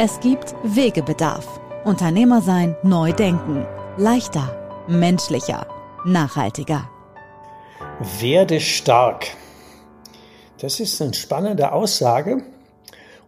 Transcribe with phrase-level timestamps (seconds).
[0.00, 1.58] Es gibt Wegebedarf.
[1.84, 3.66] Unternehmer sein, neu denken.
[3.96, 5.66] Leichter, menschlicher,
[6.04, 6.88] nachhaltiger.
[8.20, 9.26] Werde stark.
[10.60, 12.44] Das ist eine spannende Aussage.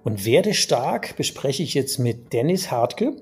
[0.05, 3.17] Und werde stark bespreche ich jetzt mit Dennis Hartke,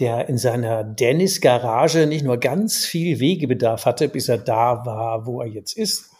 [0.00, 5.26] der in seiner Dennis Garage nicht nur ganz viel Wegebedarf hatte, bis er da war,
[5.26, 6.10] wo er jetzt ist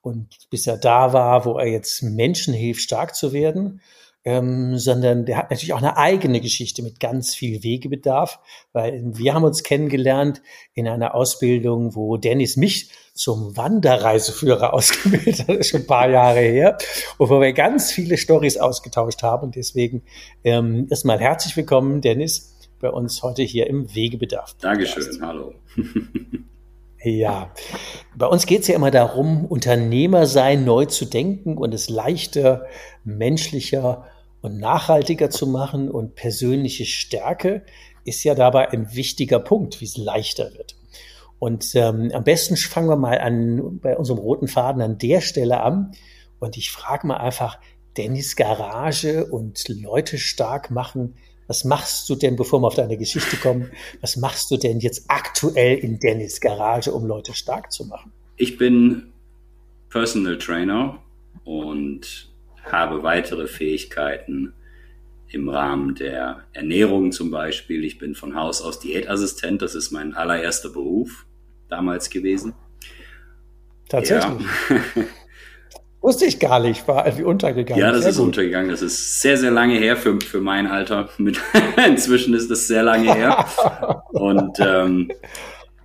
[0.00, 3.82] und bis er da war, wo er jetzt Menschen hilft, stark zu werden,
[4.24, 8.40] ähm, sondern der hat natürlich auch eine eigene Geschichte mit ganz viel Wegebedarf,
[8.72, 10.40] weil wir haben uns kennengelernt
[10.72, 16.08] in einer Ausbildung, wo Dennis mich zum Wanderreiseführer ausgebildet hat, das ist schon ein paar
[16.08, 16.78] Jahre her,
[17.18, 19.44] und wo wir ganz viele Stories ausgetauscht haben.
[19.44, 20.02] Und deswegen
[20.42, 24.56] ähm, erstmal herzlich willkommen, Dennis, bei uns heute hier im Wegebedarf.
[24.60, 25.54] Dankeschön, hallo.
[27.06, 27.52] Ja,
[28.16, 32.64] bei uns geht es ja immer darum, Unternehmer sein neu zu denken und es leichter,
[33.04, 34.06] menschlicher
[34.44, 35.90] und nachhaltiger zu machen.
[35.90, 37.64] Und persönliche Stärke
[38.04, 40.76] ist ja dabei ein wichtiger Punkt, wie es leichter wird.
[41.38, 45.62] Und ähm, am besten fangen wir mal an bei unserem roten Faden an der Stelle
[45.62, 45.92] an.
[46.40, 47.58] Und ich frage mal einfach,
[47.96, 51.14] Dennis Garage und Leute stark machen.
[51.46, 53.70] Was machst du denn, bevor wir auf deine Geschichte kommen,
[54.02, 58.12] was machst du denn jetzt aktuell in Dennis Garage, um Leute stark zu machen?
[58.36, 59.10] Ich bin
[59.88, 60.98] Personal Trainer
[61.44, 62.33] und
[62.64, 64.54] habe weitere Fähigkeiten
[65.28, 67.84] im Rahmen der Ernährung zum Beispiel.
[67.84, 71.26] Ich bin von Haus aus Diätassistent, das ist mein allererster Beruf
[71.68, 72.54] damals gewesen.
[73.88, 74.46] Tatsächlich.
[74.70, 74.76] Ja.
[76.04, 77.80] Wusste ich gar nicht, war irgendwie untergegangen.
[77.82, 78.26] Ja, das sehr ist gut.
[78.26, 78.70] untergegangen.
[78.70, 81.08] Das ist sehr, sehr lange her für, für mein Alter.
[81.88, 83.46] Inzwischen ist das sehr lange her.
[84.12, 85.10] Und ähm,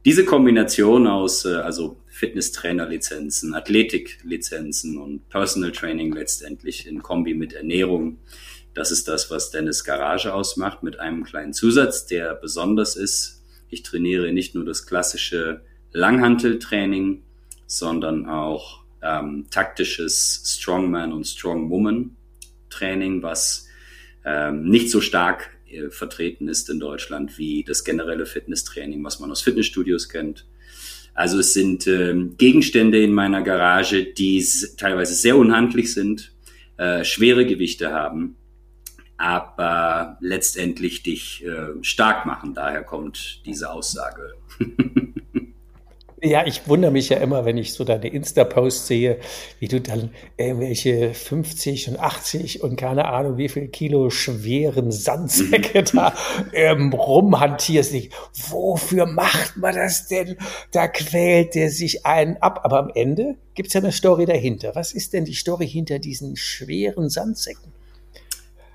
[0.03, 8.19] diese Kombination aus, äh, also Fitnesstrainer-Lizenzen, Athletik-Lizenzen und Personal Training letztendlich in Kombi mit Ernährung.
[8.73, 13.41] Das ist das, was Dennis Garage ausmacht, mit einem kleinen Zusatz, der besonders ist.
[13.69, 15.61] Ich trainiere nicht nur das klassische
[15.93, 17.23] Langhanteltraining,
[17.67, 22.17] sondern auch ähm, taktisches Strongman und Strongwoman
[22.69, 23.65] Training, was
[24.25, 29.31] ähm, nicht so stark äh, vertreten ist in Deutschland wie das generelle Fitnesstraining, was man
[29.31, 30.45] aus Fitnessstudios kennt.
[31.19, 34.41] Also es sind äh, Gegenstände in meiner Garage, die
[34.77, 36.31] teilweise sehr unhandlich sind,
[36.77, 38.37] äh, schwere Gewichte haben,
[39.17, 42.53] aber letztendlich dich äh, stark machen.
[42.53, 44.31] Daher kommt diese Aussage.
[46.21, 49.19] Ja, ich wundere mich ja immer, wenn ich so deine Insta-Posts sehe,
[49.59, 55.83] wie du dann irgendwelche 50 und 80 und keine Ahnung wie viel Kilo schweren Sandsäcke
[55.83, 56.13] da
[56.51, 57.93] ähm, rumhantierst.
[57.93, 58.09] Ich,
[58.49, 60.35] wofür macht man das denn?
[60.71, 62.61] Da quält der sich einen ab.
[62.63, 64.75] Aber am Ende gibt's ja eine Story dahinter.
[64.75, 67.71] Was ist denn die Story hinter diesen schweren Sandsäcken?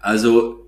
[0.01, 0.64] Also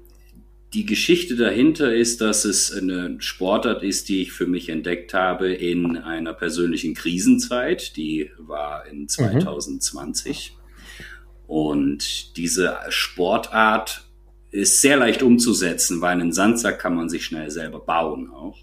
[0.77, 5.51] die Geschichte dahinter ist, dass es eine Sportart ist, die ich für mich entdeckt habe
[5.51, 7.97] in einer persönlichen Krisenzeit.
[7.97, 10.53] Die war in 2020.
[10.53, 11.05] Mhm.
[11.47, 14.05] Und diese Sportart
[14.51, 18.59] ist sehr leicht umzusetzen, weil einen Sandsack kann man sich schnell selber bauen auch.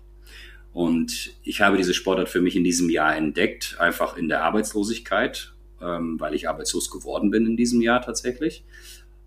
[0.71, 5.51] Und ich habe diese Sportart für mich in diesem Jahr entdeckt, einfach in der Arbeitslosigkeit,
[5.81, 8.63] ähm, weil ich arbeitslos geworden bin in diesem Jahr tatsächlich.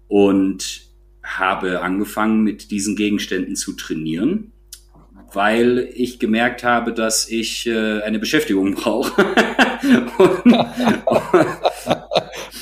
[0.06, 0.85] Und
[1.26, 4.52] habe angefangen, mit diesen Gegenständen zu trainieren,
[5.32, 9.12] weil ich gemerkt habe, dass ich äh, eine Beschäftigung brauche.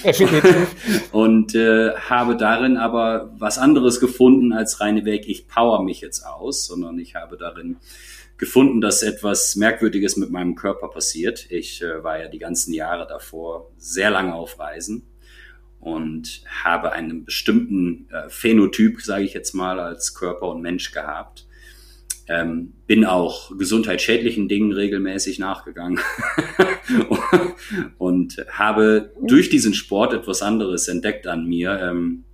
[1.13, 6.25] und, äh, habe darin aber was anderes gefunden als reine Weg, ich power mich jetzt
[6.27, 7.77] aus, sondern ich habe darin
[8.37, 11.47] gefunden, dass etwas Merkwürdiges mit meinem Körper passiert.
[11.51, 15.07] Ich äh, war ja die ganzen Jahre davor sehr lange auf Reisen
[15.85, 21.47] und habe einen bestimmten äh, Phänotyp, sage ich jetzt mal, als Körper und Mensch gehabt.
[22.27, 26.01] Ähm, bin auch gesundheitsschädlichen Dingen regelmäßig nachgegangen
[27.99, 32.25] und habe durch diesen Sport etwas anderes entdeckt an mir, ähm,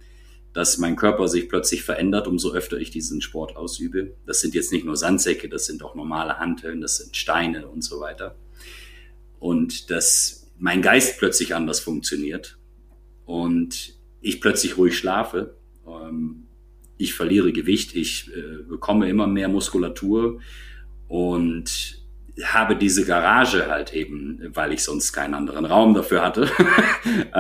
[0.53, 4.13] dass mein Körper sich plötzlich verändert, umso öfter ich diesen Sport ausübe.
[4.27, 7.83] Das sind jetzt nicht nur Sandsäcke, das sind auch normale Hanteln, das sind Steine und
[7.83, 8.37] so weiter.
[9.41, 12.60] Und dass mein Geist plötzlich anders funktioniert
[13.31, 15.55] und ich plötzlich ruhig schlafe.
[15.87, 16.49] Ähm,
[16.99, 20.41] ich verliere Gewicht, ich äh, bekomme immer mehr Muskulatur
[21.07, 21.97] und
[22.43, 26.51] habe diese Garage halt eben, weil ich sonst keinen anderen Raum dafür hatte.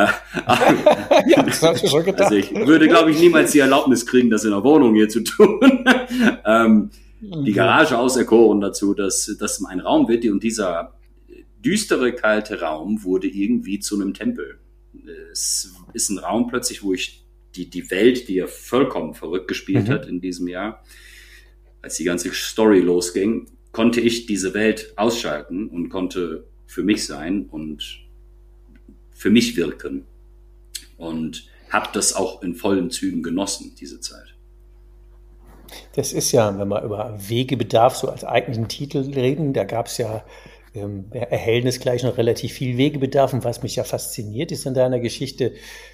[1.27, 2.23] ja, das hast du schon gedacht.
[2.23, 5.25] Also ich würde, glaube ich, niemals die Erlaubnis kriegen, das in der Wohnung hier zu
[5.25, 5.59] tun.
[6.45, 6.91] ähm,
[7.21, 10.95] die Garage auserkoren dazu, dass das mein Raum wird und dieser
[11.59, 14.61] düstere, kalte Raum wurde irgendwie zu einem Tempel.
[15.33, 19.89] Es ist ein Raum plötzlich, wo ich die, die Welt, die ja vollkommen verrückt gespielt
[19.89, 19.93] mhm.
[19.93, 20.85] hat in diesem Jahr,
[21.83, 27.47] als die ganze Story losging, konnte ich diese Welt ausschalten und konnte für mich sein
[27.47, 28.01] und
[29.13, 30.05] für mich wirken.
[30.97, 34.35] Und habe das auch in vollen Zügen genossen, diese Zeit.
[35.95, 39.99] Das ist ja, wenn wir über Wegebedarf so als eigentlichen Titel reden, da gab es
[39.99, 40.25] ja
[40.75, 43.33] ähm, erhellen gleich noch relativ viel Wegebedarf.
[43.33, 45.53] Und was mich ja fasziniert ist an deiner Geschichte,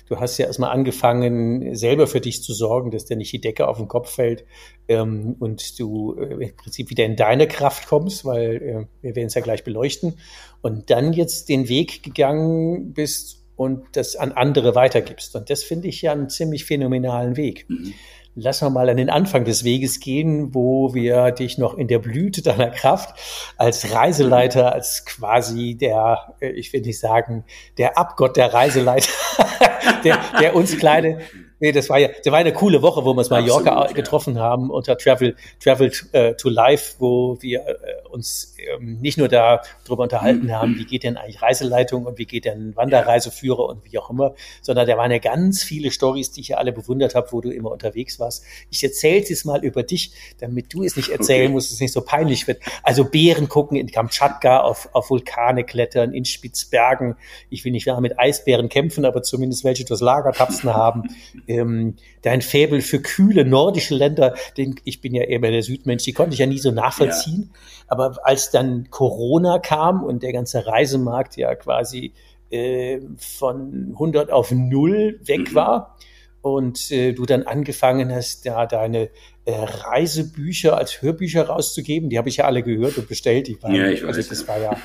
[0.09, 3.69] du hast ja erstmal angefangen, selber für dich zu sorgen, dass dir nicht die Decke
[3.69, 4.45] auf den Kopf fällt
[4.89, 9.29] ähm, und du äh, im Prinzip wieder in deine Kraft kommst, weil äh, wir werden
[9.29, 10.19] es ja gleich beleuchten.
[10.63, 15.35] Und dann jetzt den Weg gegangen bist und das an andere weitergibst.
[15.37, 17.67] Und das finde ich ja einen ziemlich phänomenalen Weg.
[17.69, 17.95] Mhm
[18.37, 21.99] lass mal mal an den Anfang des Weges gehen, wo wir dich noch in der
[21.99, 23.19] Blüte deiner Kraft
[23.57, 27.45] als Reiseleiter, als quasi der, äh, ich will nicht sagen,
[27.79, 29.11] der Abgott der Reiseleiter,
[30.05, 31.19] der, der uns kleine,
[31.59, 34.37] Nee, das war ja, das war eine coole Woche, wo wir uns Mallorca Absolut, getroffen
[34.37, 34.43] ja.
[34.43, 40.03] haben unter Travel, Travel uh, to Life, wo wir uh, uns ähm, nicht nur darüber
[40.03, 44.11] unterhalten haben, wie geht denn eigentlich Reiseleitung und wie geht denn Wanderreiseführer und wie auch
[44.11, 47.41] immer, sondern da waren ja ganz viele Stories, die ich ja alle bewundert habe, wo
[47.41, 48.45] du immer unterwegs warst.
[48.71, 51.53] Ich erzähle es mal über dich, damit du es nicht erzählen okay.
[51.53, 52.61] musst, es nicht so peinlich wird.
[52.83, 57.17] Also Bären gucken in Kamtschatka, auf, auf Vulkane klettern, in Spitzbergen.
[57.49, 61.05] Ich will nicht mit Eisbären kämpfen, aber zumindest welche das Lagertapsen haben
[61.49, 66.13] ähm, dein Faible für kühle nordische Länder, den, ich bin ja eher der Südmensch, die
[66.13, 67.51] konnte ich ja nie so nachvollziehen.
[67.53, 67.59] Ja.
[67.89, 72.13] Aber als dann Corona kam und der ganze Reisemarkt ja quasi
[72.51, 75.55] äh, von 100 auf 0 weg mhm.
[75.55, 75.97] war
[76.43, 79.11] und äh, du dann angefangen hast, da deine
[79.47, 82.11] äh, Reisebücher als Hörbücher rauszugeben.
[82.11, 83.47] Die habe ich ja alle gehört und bestellt.
[83.47, 84.77] Die waren, ja, ich weiß, also das war ja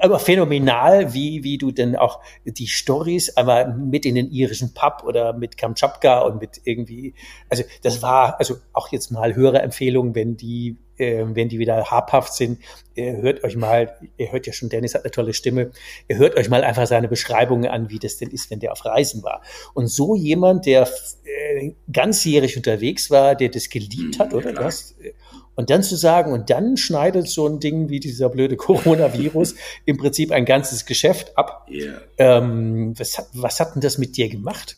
[0.00, 5.02] aber phänomenal, wie, wie du denn auch die Stories einmal mit in den irischen Pub
[5.04, 7.14] oder mit Kamtschatka und mit irgendwie,
[7.48, 11.90] also das war, also auch jetzt mal höhere Empfehlungen, wenn die äh, wenn die wieder
[11.90, 12.58] habhaft sind,
[12.96, 15.70] ihr hört euch mal, ihr hört ja schon, Dennis hat eine tolle Stimme,
[16.08, 18.84] ihr hört euch mal einfach seine Beschreibungen an, wie das denn ist, wenn der auf
[18.84, 19.42] Reisen war.
[19.74, 20.88] Und so jemand, der
[21.24, 24.52] äh, ganzjährig unterwegs war, der das geliebt hat, oder?
[24.52, 25.12] Das, äh,
[25.54, 29.56] und dann zu sagen, und dann schneidet so ein Ding wie dieser blöde Coronavirus
[29.86, 31.66] im Prinzip ein ganzes Geschäft ab.
[31.68, 32.00] Yeah.
[32.16, 34.76] Ähm, was, hat, was hat denn das mit dir gemacht?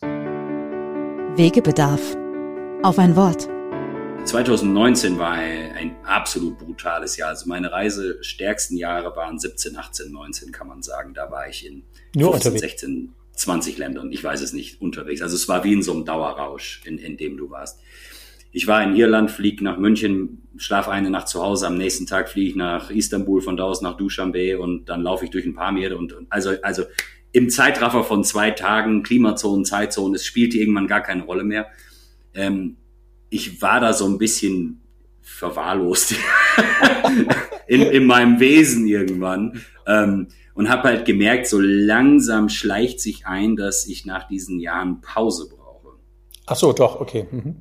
[1.35, 2.17] Wegebedarf.
[2.83, 3.47] Auf ein Wort.
[4.25, 7.29] 2019 war ein absolut brutales Jahr.
[7.29, 11.13] Also meine reisestärksten Jahre waren 17, 18, 19, kann man sagen.
[11.13, 11.83] Da war ich in
[12.15, 14.11] Nur 15, 16, 20 Ländern.
[14.11, 15.21] Ich weiß es nicht, unterwegs.
[15.21, 17.79] Also es war wie in so einem Dauerrausch, in, in dem du warst.
[18.51, 22.29] Ich war in Irland, fliege nach München, schlaf eine Nacht zu Hause, am nächsten Tag
[22.29, 25.55] fliege ich nach Istanbul, von da aus nach Dushanbe und dann laufe ich durch ein
[25.55, 26.83] paar Meere und, und also, also
[27.31, 31.67] im Zeitraffer von zwei Tagen, Klimazonen, Zeitzonen, es spielte irgendwann gar keine Rolle mehr.
[32.33, 32.77] Ähm,
[33.29, 34.81] ich war da so ein bisschen
[35.21, 36.15] verwahrlost
[37.67, 43.55] in, in meinem Wesen irgendwann ähm, und habe halt gemerkt, so langsam schleicht sich ein,
[43.55, 45.95] dass ich nach diesen Jahren Pause brauche.
[46.47, 47.27] Ach so, doch, okay.
[47.31, 47.55] Mhm.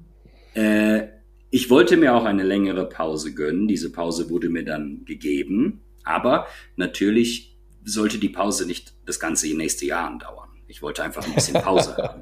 [0.55, 1.09] Äh,
[1.51, 3.67] ich wollte mir auch eine längere Pause gönnen.
[3.67, 9.87] Diese Pause wurde mir dann gegeben, aber natürlich sollte die Pause nicht das ganze nächste
[9.87, 10.51] Jahr andauern.
[10.69, 12.21] Ich wollte einfach ein bisschen Pause haben.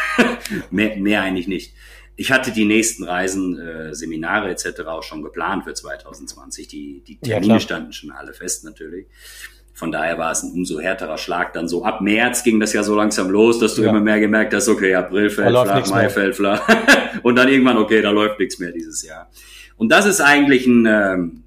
[0.70, 1.72] mehr, mehr eigentlich nicht
[2.16, 4.80] ich hatte die nächsten Reisen, äh, Seminare etc.
[4.86, 6.66] auch schon geplant für 2020.
[6.66, 9.06] Die, die Termine ja, standen schon alle fest natürlich.
[9.76, 11.52] Von daher war es ein umso härterer Schlag.
[11.52, 13.90] Dann so ab März ging das ja so langsam los, dass du ja.
[13.90, 16.66] immer mehr gemerkt hast, okay, April fällt flach, Mai fällt flach.
[17.22, 19.30] und dann irgendwann, okay, da läuft nichts mehr dieses Jahr.
[19.76, 21.42] Und das ist eigentlich ein, ähm,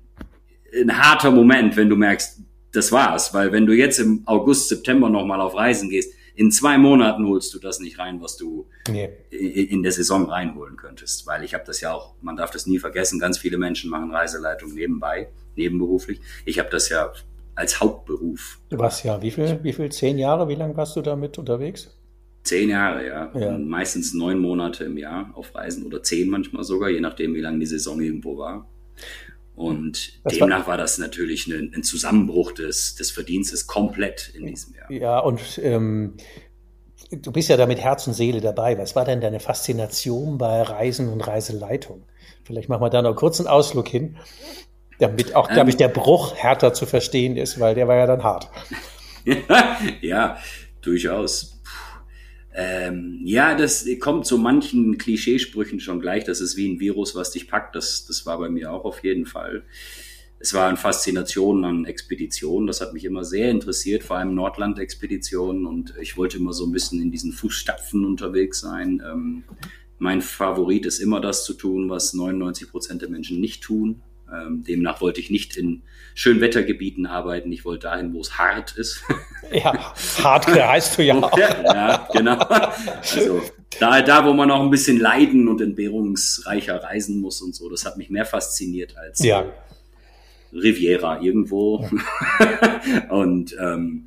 [0.80, 3.34] ein harter Moment, wenn du merkst, das war's.
[3.34, 7.52] Weil wenn du jetzt im August, September nochmal auf Reisen gehst, in zwei Monaten holst
[7.56, 9.10] du das nicht rein, was du nee.
[9.32, 11.26] in der Saison reinholen könntest.
[11.26, 14.12] Weil ich habe das ja auch, man darf das nie vergessen, ganz viele Menschen machen
[14.12, 16.22] Reiseleitung nebenbei, nebenberuflich.
[16.46, 17.12] Ich habe das ja
[17.60, 18.60] als Hauptberuf.
[18.70, 21.94] Du warst ja, wie viel, wie viel, zehn Jahre, wie lange warst du damit unterwegs?
[22.44, 23.32] Zehn Jahre, ja.
[23.38, 23.58] ja.
[23.58, 27.60] meistens neun Monate im Jahr auf Reisen oder zehn manchmal sogar, je nachdem, wie lange
[27.60, 28.70] die Saison irgendwo war.
[29.56, 34.46] Und das demnach war, war, das natürlich ein, ein, Zusammenbruch des, des Verdienstes komplett in
[34.46, 34.90] diesem Jahr.
[34.90, 36.14] Ja, und ähm,
[37.12, 38.78] du bist ja da mit Herz und Seele dabei.
[38.78, 42.06] Was war denn deine Faszination bei Reisen und Reiseleitung?
[42.46, 44.16] Vielleicht machen wir da noch kurz einen Ausflug hin,
[45.00, 45.80] damit auch, glaube ich, ähm.
[45.80, 48.50] der Bruch härter zu verstehen ist, weil der war ja dann hart.
[50.02, 50.38] ja,
[50.82, 51.60] durchaus.
[52.54, 56.26] Ähm, ja, das kommt zu manchen Klischeesprüchen schon gleich.
[56.26, 57.76] Das ist wie ein Virus, was dich packt.
[57.76, 59.64] Das, das war bei mir auch auf jeden Fall.
[60.40, 62.68] Es war eine Faszination an Expeditionen.
[62.68, 65.66] Das hat mich immer sehr interessiert, vor allem Nordland-Expeditionen.
[65.66, 69.02] Und ich wollte immer so ein bisschen in diesen Fußstapfen unterwegs sein.
[69.06, 69.44] Ähm,
[69.98, 74.02] mein Favorit ist immer das zu tun, was 99 Prozent der Menschen nicht tun.
[74.34, 75.84] Ähm, demnach wollte ich nicht in
[76.14, 77.52] Schönwettergebieten arbeiten.
[77.52, 79.04] Ich wollte dahin, wo es hart ist.
[79.52, 81.36] Ja, hart heißt du ja auch.
[81.36, 82.38] Ja, genau.
[82.38, 83.42] Also
[83.80, 87.84] da, da, wo man noch ein bisschen leiden und entbehrungsreicher reisen muss und so, das
[87.84, 89.46] hat mich mehr fasziniert als ja.
[90.54, 91.90] Riviera irgendwo.
[93.10, 94.06] und ähm,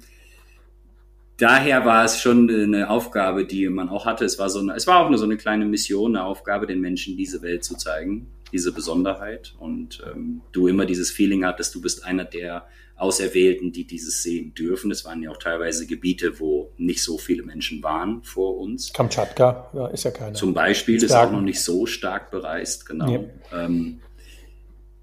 [1.38, 4.24] daher war es schon eine Aufgabe, die man auch hatte.
[4.24, 6.80] Es war so eine, es war auch eine, so eine kleine Mission, eine Aufgabe, den
[6.80, 11.80] Menschen diese Welt zu zeigen diese Besonderheit und ähm, du immer dieses Feeling hattest, du
[11.80, 12.66] bist einer der
[12.96, 14.90] Auserwählten, die dieses sehen dürfen.
[14.90, 18.92] Es waren ja auch teilweise Gebiete, wo nicht so viele Menschen waren vor uns.
[18.92, 20.34] Kamtschatka, ja, ist ja keiner.
[20.34, 23.10] Zum Beispiel ist auch noch nicht so stark bereist, genau.
[23.10, 23.64] Ja.
[23.64, 24.00] Ähm,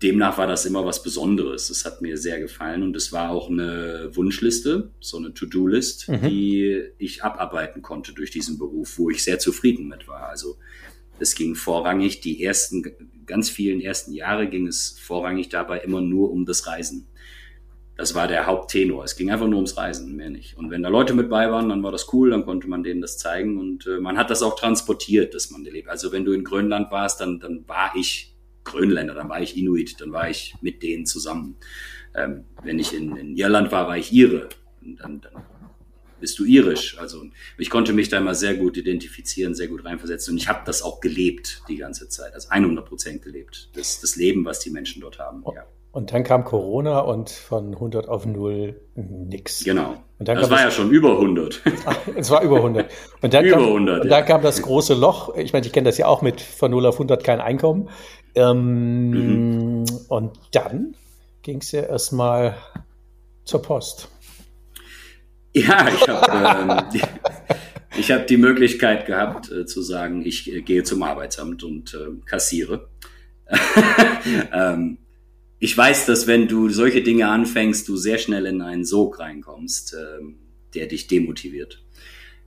[0.01, 1.70] demnach war das immer was Besonderes.
[1.70, 6.22] Es hat mir sehr gefallen und es war auch eine Wunschliste, so eine To-Do-List, mhm.
[6.22, 10.29] die ich abarbeiten konnte durch diesen Beruf, wo ich sehr zufrieden mit war.
[10.29, 10.58] Also
[11.22, 12.84] es ging vorrangig, die ersten,
[13.26, 17.08] ganz vielen ersten Jahre ging es vorrangig dabei immer nur um das Reisen.
[17.96, 19.04] Das war der Haupttenor.
[19.04, 20.58] Es ging einfach nur ums Reisen, mehr nicht.
[20.58, 23.02] Und wenn da Leute mit bei waren, dann war das cool, dann konnte man denen
[23.02, 25.90] das zeigen und äh, man hat das auch transportiert, dass man lebt.
[25.90, 30.00] Also wenn du in Grönland warst, dann, dann war ich Grönländer, dann war ich Inuit,
[30.00, 31.58] dann war ich mit denen zusammen.
[32.16, 34.48] Ähm, wenn ich in, in Irland war, war ich Ire.
[34.82, 35.44] Und dann, dann
[36.20, 36.98] bist du irisch?
[36.98, 37.24] Also
[37.58, 40.82] ich konnte mich da immer sehr gut identifizieren, sehr gut reinversetzen und ich habe das
[40.82, 43.70] auch gelebt die ganze Zeit, also 100 Prozent gelebt.
[43.74, 45.44] Das, das Leben, was die Menschen dort haben.
[45.56, 45.66] Ja.
[45.92, 49.64] Und dann kam Corona und von 100 auf 0 nix.
[49.64, 49.96] Genau.
[50.20, 51.62] Und dann das war ja schon über 100.
[52.16, 52.92] es war über 100.
[53.22, 55.36] Und dann, über kam, 100, und dann kam das große Loch.
[55.36, 57.90] Ich meine, ich kenne das ja auch mit von 0 auf 100 kein Einkommen.
[58.36, 59.86] Ähm, mhm.
[60.10, 60.96] Und dann
[61.42, 62.56] ging es ja erstmal
[63.46, 64.10] zur Post.
[65.53, 67.01] Ja, ich habe ähm,
[67.98, 72.22] ich hab die Möglichkeit gehabt äh, zu sagen, ich äh, gehe zum Arbeitsamt und äh,
[72.25, 72.89] kassiere.
[74.53, 75.00] ähm,
[75.58, 79.96] ich weiß, dass wenn du solche Dinge anfängst, du sehr schnell in einen Sog reinkommst,
[79.96, 80.38] ähm,
[80.74, 81.84] der dich demotiviert.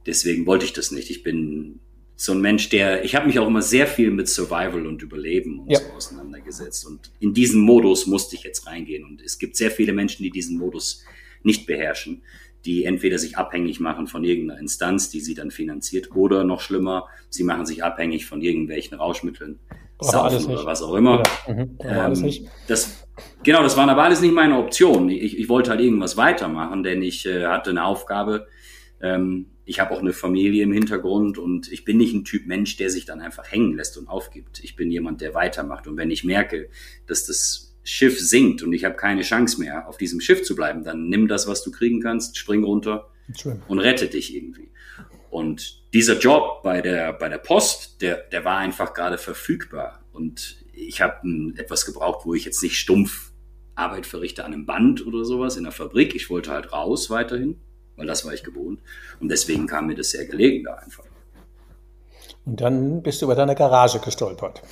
[0.06, 1.11] Deswegen wollte ich das nicht.
[1.11, 1.80] Ich bin
[2.16, 5.59] so ein Mensch, der, ich habe mich auch immer sehr viel mit Survival und Überleben
[5.61, 5.80] und ja.
[5.80, 6.87] so auseinandergesetzt.
[6.87, 9.04] Und in diesen Modus musste ich jetzt reingehen.
[9.04, 11.02] Und es gibt sehr viele Menschen, die diesen Modus
[11.42, 12.23] nicht beherrschen
[12.64, 17.09] die entweder sich abhängig machen von irgendeiner Instanz, die sie dann finanziert, oder noch schlimmer,
[17.28, 19.59] sie machen sich abhängig von irgendwelchen Rauschmitteln,
[20.00, 21.23] saufen oder was auch immer.
[21.47, 22.25] Ja, mhm.
[22.25, 23.07] ähm, das,
[23.42, 25.11] genau, das waren aber alles nicht meine Optionen.
[25.11, 28.47] Ich, ich wollte halt irgendwas weitermachen, denn ich äh, hatte eine Aufgabe.
[29.00, 32.76] Ähm, ich habe auch eine Familie im Hintergrund und ich bin nicht ein Typ Mensch,
[32.76, 34.61] der sich dann einfach hängen lässt und aufgibt.
[34.62, 35.87] Ich bin jemand, der weitermacht.
[35.87, 36.69] Und wenn ich merke,
[37.07, 40.84] dass das Schiff sinkt und ich habe keine Chance mehr, auf diesem Schiff zu bleiben,
[40.84, 43.08] dann nimm das, was du kriegen kannst, spring runter
[43.68, 44.70] und rette dich irgendwie.
[45.30, 50.04] Und dieser Job bei der, bei der Post, der, der war einfach gerade verfügbar.
[50.12, 53.32] Und ich habe etwas gebraucht, wo ich jetzt nicht stumpf
[53.74, 56.14] Arbeit verrichte an einem Band oder sowas in der Fabrik.
[56.14, 57.60] Ich wollte halt raus weiterhin,
[57.96, 58.80] weil das war ich gewohnt.
[59.20, 61.04] Und deswegen kam mir das sehr gelegen da einfach.
[62.44, 64.62] Und dann bist du über deine Garage gestolpert.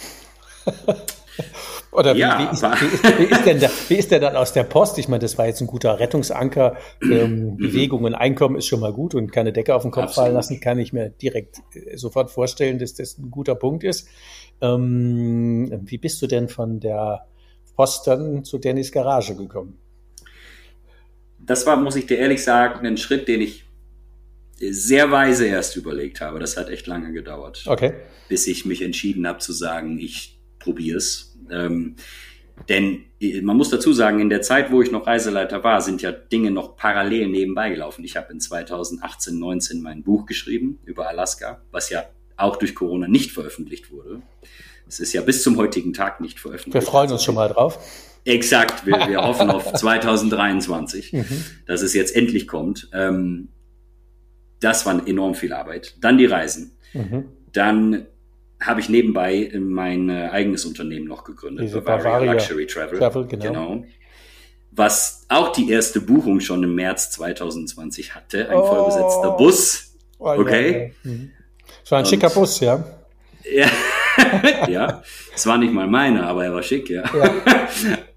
[1.93, 4.37] Oder wie, ja, wie, ist, wie, ist, wie, ist, denn da, wie ist der dann
[4.37, 4.99] aus der Post?
[4.99, 6.77] Ich meine, das war jetzt ein guter Rettungsanker.
[7.03, 7.57] Ähm, mhm.
[7.57, 10.27] Bewegung und Einkommen ist schon mal gut und keine Decke auf den Kopf Absolut.
[10.27, 14.09] fallen lassen, kann ich mir direkt äh, sofort vorstellen, dass das ein guter Punkt ist.
[14.61, 17.27] Ähm, wie bist du denn von der
[17.77, 19.79] Post dann zu Dennis Garage gekommen?
[21.39, 23.65] Das war, muss ich dir ehrlich sagen, ein Schritt, den ich
[24.61, 26.39] sehr weise erst überlegt habe.
[26.39, 27.65] Das hat echt lange gedauert.
[27.67, 27.95] Okay.
[28.29, 31.30] Bis ich mich entschieden habe zu sagen, ich probier's.
[31.51, 31.97] Ähm,
[32.69, 36.03] Denn äh, man muss dazu sagen, in der Zeit, wo ich noch Reiseleiter war, sind
[36.03, 38.05] ja Dinge noch parallel nebenbei gelaufen.
[38.05, 42.05] Ich habe in 2018, 19 mein Buch geschrieben über Alaska, was ja
[42.37, 44.23] auch durch Corona nicht veröffentlicht wurde.
[44.89, 46.75] Es ist ja bis zum heutigen Tag nicht veröffentlicht.
[46.75, 47.79] Wir freuen uns schon mal drauf.
[48.25, 51.45] Exakt, wir, wir hoffen auf 2023, mhm.
[51.67, 52.89] dass es jetzt endlich kommt.
[52.93, 53.49] Ähm,
[54.61, 55.97] das war enorm viel Arbeit.
[56.01, 56.77] Dann die Reisen.
[56.93, 57.27] Mhm.
[57.53, 58.07] Dann
[58.61, 62.99] habe ich nebenbei mein äh, eigenes Unternehmen noch gegründet, Diese Bavaria, Bavaria Luxury Travel.
[62.99, 63.45] Travel genau.
[63.45, 63.85] genau.
[64.73, 68.67] Was auch die erste Buchung schon im März 2020 hatte, ein oh.
[68.67, 69.95] vollbesetzter Bus.
[70.19, 70.73] Oh, okay.
[70.73, 70.91] Ja, ja.
[71.03, 71.31] Mhm.
[71.89, 72.85] War ein Und, schicker Bus, ja.
[73.51, 73.69] Ja,
[74.69, 75.03] ja.
[75.35, 77.03] Es war nicht mal meiner, aber er war schick, ja.
[77.15, 77.33] ja.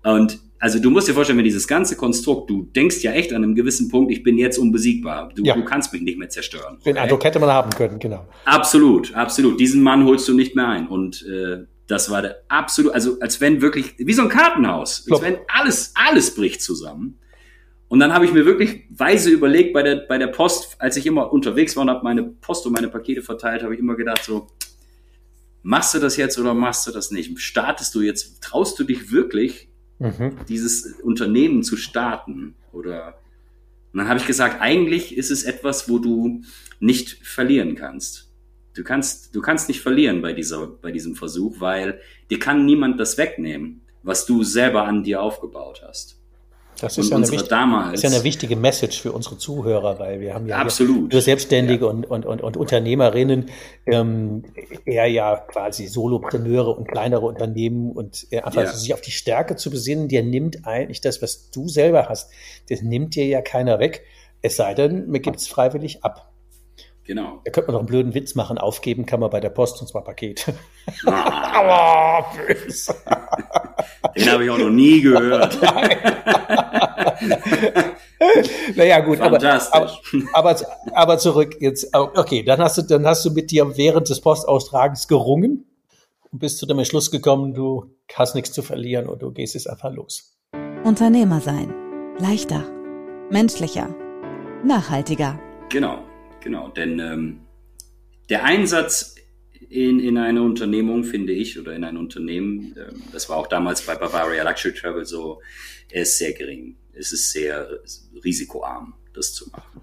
[0.13, 3.43] Und also du musst dir vorstellen, wenn dieses ganze Konstrukt, du denkst ja echt an
[3.43, 5.29] einem gewissen Punkt, ich bin jetzt unbesiegbar.
[5.35, 5.55] Du, ja.
[5.55, 6.79] du kannst mich nicht mehr zerstören.
[6.85, 6.99] Den okay?
[7.01, 8.25] Eindruck hätte man haben können, genau.
[8.45, 9.59] Absolut, absolut.
[9.59, 10.87] Diesen Mann holst du nicht mehr ein.
[10.87, 15.21] Und äh, das war der absolut, also als wenn wirklich, wie so ein Kartenhaus, als
[15.21, 17.19] wenn alles, alles bricht zusammen.
[17.89, 21.05] Und dann habe ich mir wirklich weise überlegt bei der, bei der Post, als ich
[21.05, 24.23] immer unterwegs war und habe meine Post und meine Pakete verteilt, habe ich immer gedacht
[24.23, 24.47] so,
[25.61, 27.37] machst du das jetzt oder machst du das nicht?
[27.37, 30.37] Startest du jetzt, traust du dich wirklich mhm.
[30.47, 32.55] dieses Unternehmen zu starten.
[32.71, 33.19] Oder
[33.93, 36.41] und dann habe ich gesagt, eigentlich ist es etwas, wo du
[36.79, 38.31] nicht verlieren kannst.
[38.73, 42.99] Du kannst, du kannst nicht verlieren bei dieser, bei diesem Versuch, weil dir kann niemand
[42.99, 46.19] das wegnehmen, was du selber an dir aufgebaut hast.
[46.83, 50.19] Das ist, ja eine, wichtig, damals, ist ja eine wichtige Message für unsere Zuhörer, weil
[50.19, 51.13] wir haben ja absolut.
[51.13, 51.91] nur Selbstständige ja.
[51.91, 53.45] und, und, und, und Unternehmerinnen,
[53.85, 54.43] ähm,
[54.83, 58.73] eher ja quasi Solopreneure und kleinere Unternehmen und äh, einfach ja.
[58.73, 62.31] sich auf die Stärke zu besinnen, der nimmt eigentlich das, was du selber hast,
[62.69, 64.03] das nimmt dir ja keiner weg,
[64.41, 66.33] es sei denn, mir gibt es freiwillig ab.
[67.05, 67.41] Genau.
[67.45, 68.57] Da könnte man noch einen blöden Witz machen.
[68.57, 70.53] Aufgeben kann man bei der Post und zwar Paket.
[71.05, 72.23] Ah.
[72.33, 73.62] oh,
[74.15, 75.61] Den habe ich auch noch nie gehört.
[78.75, 79.39] naja, gut, aber,
[80.33, 80.55] aber,
[80.93, 81.89] aber, zurück jetzt.
[81.93, 85.65] Okay, dann hast du, dann hast du mit dir während des Postaustragens gerungen
[86.31, 89.69] und bist zu dem Entschluss gekommen, du hast nichts zu verlieren und du gehst jetzt
[89.69, 90.37] einfach los.
[90.83, 91.73] Unternehmer sein.
[92.19, 92.63] Leichter.
[93.29, 93.93] Menschlicher.
[94.63, 95.39] Nachhaltiger.
[95.69, 95.99] Genau,
[96.41, 96.69] genau.
[96.69, 97.39] Denn ähm,
[98.29, 99.12] der Einsatz
[99.69, 103.81] in, in eine Unternehmung, finde ich, oder in ein Unternehmen, ähm, das war auch damals
[103.81, 105.41] bei Bavaria Luxury Travel so,
[105.89, 106.77] er ist sehr gering.
[106.93, 107.81] Es ist sehr
[108.23, 109.81] risikoarm, das zu machen.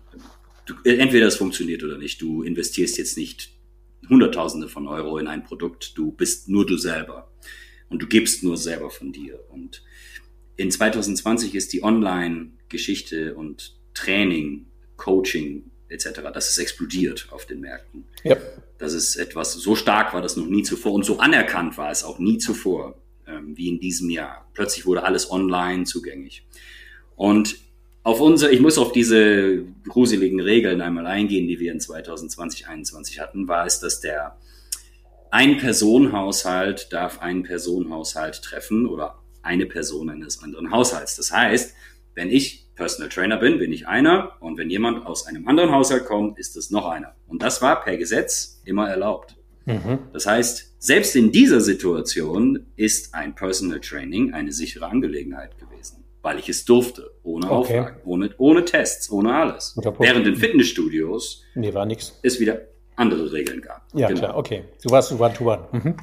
[0.67, 2.21] Du, entweder es funktioniert oder nicht.
[2.21, 3.51] Du investierst jetzt nicht
[4.09, 5.97] Hunderttausende von Euro in ein Produkt.
[5.97, 7.31] Du bist nur du selber.
[7.89, 9.41] Und du gibst nur selber von dir.
[9.51, 9.83] Und
[10.57, 14.67] in 2020 ist die Online-Geschichte und Training,
[14.97, 18.05] Coaching etc., das ist explodiert auf den Märkten.
[18.25, 18.37] Ja.
[18.79, 22.03] Das ist etwas, so stark war das noch nie zuvor und so anerkannt war es
[22.03, 24.49] auch nie zuvor, ähm, wie in diesem Jahr.
[24.55, 26.47] Plötzlich wurde alles online zugänglich.
[27.17, 27.57] Und
[28.03, 33.21] auf unser, ich muss auf diese gruseligen Regeln einmal eingehen, die wir in 2020, 2021
[33.21, 34.39] hatten, war es, dass der
[35.31, 41.17] Ein-Personen-Haushalt darf einen Personenhaushalt treffen oder eine Person eines anderen Haushalts.
[41.17, 41.75] Das heißt,
[42.15, 46.07] wenn ich Personal Trainer bin, bin ich einer und wenn jemand aus einem anderen Haushalt
[46.07, 47.15] kommt, ist es noch einer.
[47.29, 49.37] Und das war per Gesetz immer erlaubt.
[49.67, 49.99] Mhm.
[50.15, 56.39] Das heißt, selbst in dieser Situation ist ein Personal Training eine sichere Angelegenheit gewesen, weil
[56.39, 57.81] ich es durfte, ohne okay.
[57.81, 59.79] Auflagen, ohne, ohne Tests, ohne alles.
[59.99, 62.19] Während in Fitnessstudios nee, war nix.
[62.23, 62.63] es wieder
[62.97, 63.87] andere Regeln gab.
[63.93, 64.21] Ja, genau.
[64.21, 64.65] klar, okay.
[64.83, 65.69] Du warst One-to-One.
[65.71, 65.85] -one.
[65.85, 65.97] Mhm.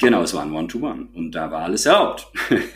[0.00, 1.14] Genau, es war ein One-to-One -One.
[1.14, 2.26] und da war alles erlaubt.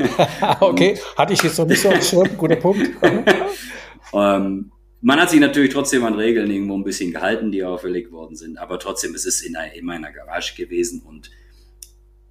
[0.61, 2.91] okay, hatte ich jetzt noch nicht so auf Guter Punkt.
[4.13, 8.37] ähm, man hat sich natürlich trotzdem an Regeln irgendwo ein bisschen gehalten, die auferlegt worden
[8.37, 11.31] sind, aber trotzdem ist es in, einer, in meiner Garage gewesen und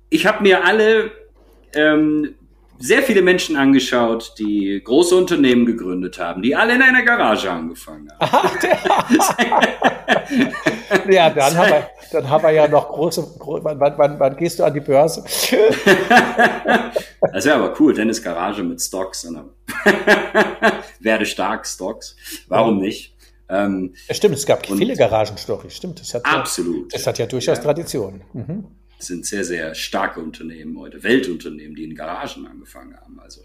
[0.09, 1.11] ich habe mir alle
[1.73, 2.35] ähm,
[2.83, 8.11] sehr viele Menschen angeschaut, die große Unternehmen gegründet haben, die alle in einer Garage angefangen
[8.19, 8.49] haben.
[11.09, 13.25] ja, dann haben, wir, dann haben wir ja noch große.
[13.39, 15.23] Wann, wann, wann gehst du an die Börse?
[17.31, 19.25] das wäre aber cool, Dennis Garage mit Stocks.
[20.99, 22.17] Werde stark Stocks.
[22.49, 23.15] Warum nicht?
[23.47, 26.01] Ähm, ja, stimmt, es gab viele Garagenstories, stimmt.
[26.01, 26.91] Das hat absolut.
[26.91, 27.63] Ja, das hat ja durchaus ja.
[27.63, 28.21] Tradition.
[28.33, 28.65] Mhm
[29.07, 33.19] sind sehr, sehr starke Unternehmen heute, Weltunternehmen, die in Garagen angefangen haben.
[33.19, 33.41] Also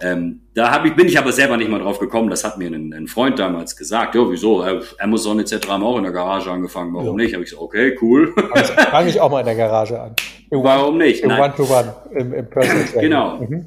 [0.00, 2.28] ähm, da hab ich, bin ich aber selber nicht mal drauf gekommen.
[2.28, 4.14] Das hat mir ein, ein Freund damals gesagt.
[4.16, 4.64] Ja, wieso?
[4.64, 5.68] Äh, Amazon etc.
[5.68, 6.92] haben auch in der Garage angefangen.
[6.94, 7.24] Warum ja.
[7.24, 7.34] nicht?
[7.34, 8.34] Habe ich gesagt, okay, cool.
[8.52, 10.16] Also, fange ich auch mal in der Garage an.
[10.50, 11.22] Im Warum nicht?
[11.22, 13.38] Im One-to-One, im, im Personal Genau.
[13.38, 13.66] Mhm.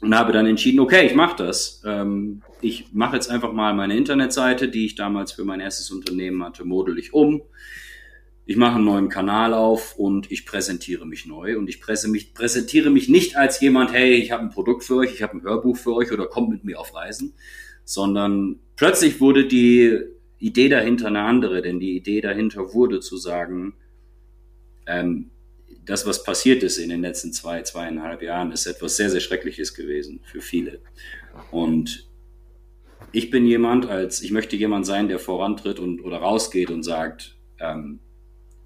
[0.00, 1.82] Und habe dann entschieden, okay, ich mache das.
[1.86, 6.42] Ähm, ich mache jetzt einfach mal meine Internetseite, die ich damals für mein erstes Unternehmen
[6.42, 7.42] hatte, model ich um
[8.48, 12.90] ich mache einen neuen Kanal auf und ich präsentiere mich neu und ich mich, präsentiere
[12.90, 15.76] mich nicht als jemand, hey, ich habe ein Produkt für euch, ich habe ein Hörbuch
[15.76, 17.34] für euch oder kommt mit mir auf Reisen,
[17.84, 19.98] sondern plötzlich wurde die
[20.38, 23.74] Idee dahinter eine andere, denn die Idee dahinter wurde zu sagen,
[24.86, 25.32] ähm,
[25.84, 29.74] das, was passiert ist in den letzten zwei, zweieinhalb Jahren, ist etwas sehr, sehr Schreckliches
[29.74, 30.80] gewesen für viele.
[31.50, 32.08] Und
[33.10, 37.36] ich bin jemand, als ich möchte jemand sein, der vorantritt und oder rausgeht und sagt,
[37.58, 38.00] ähm,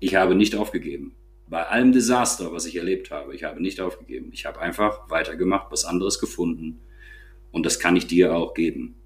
[0.00, 1.14] ich habe nicht aufgegeben.
[1.46, 4.30] Bei allem Desaster, was ich erlebt habe, ich habe nicht aufgegeben.
[4.32, 6.80] Ich habe einfach weitergemacht, was anderes gefunden.
[7.50, 8.96] Und das kann ich dir auch geben.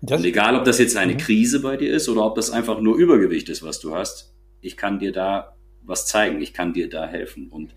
[0.00, 1.18] Das, und egal, ob das jetzt eine mhm.
[1.18, 4.76] Krise bei dir ist oder ob das einfach nur Übergewicht ist, was du hast, ich
[4.76, 7.48] kann dir da was zeigen, ich kann dir da helfen.
[7.48, 7.74] Und